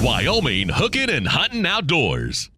[0.00, 2.50] Wyoming Hooking and Hunting Outdoors.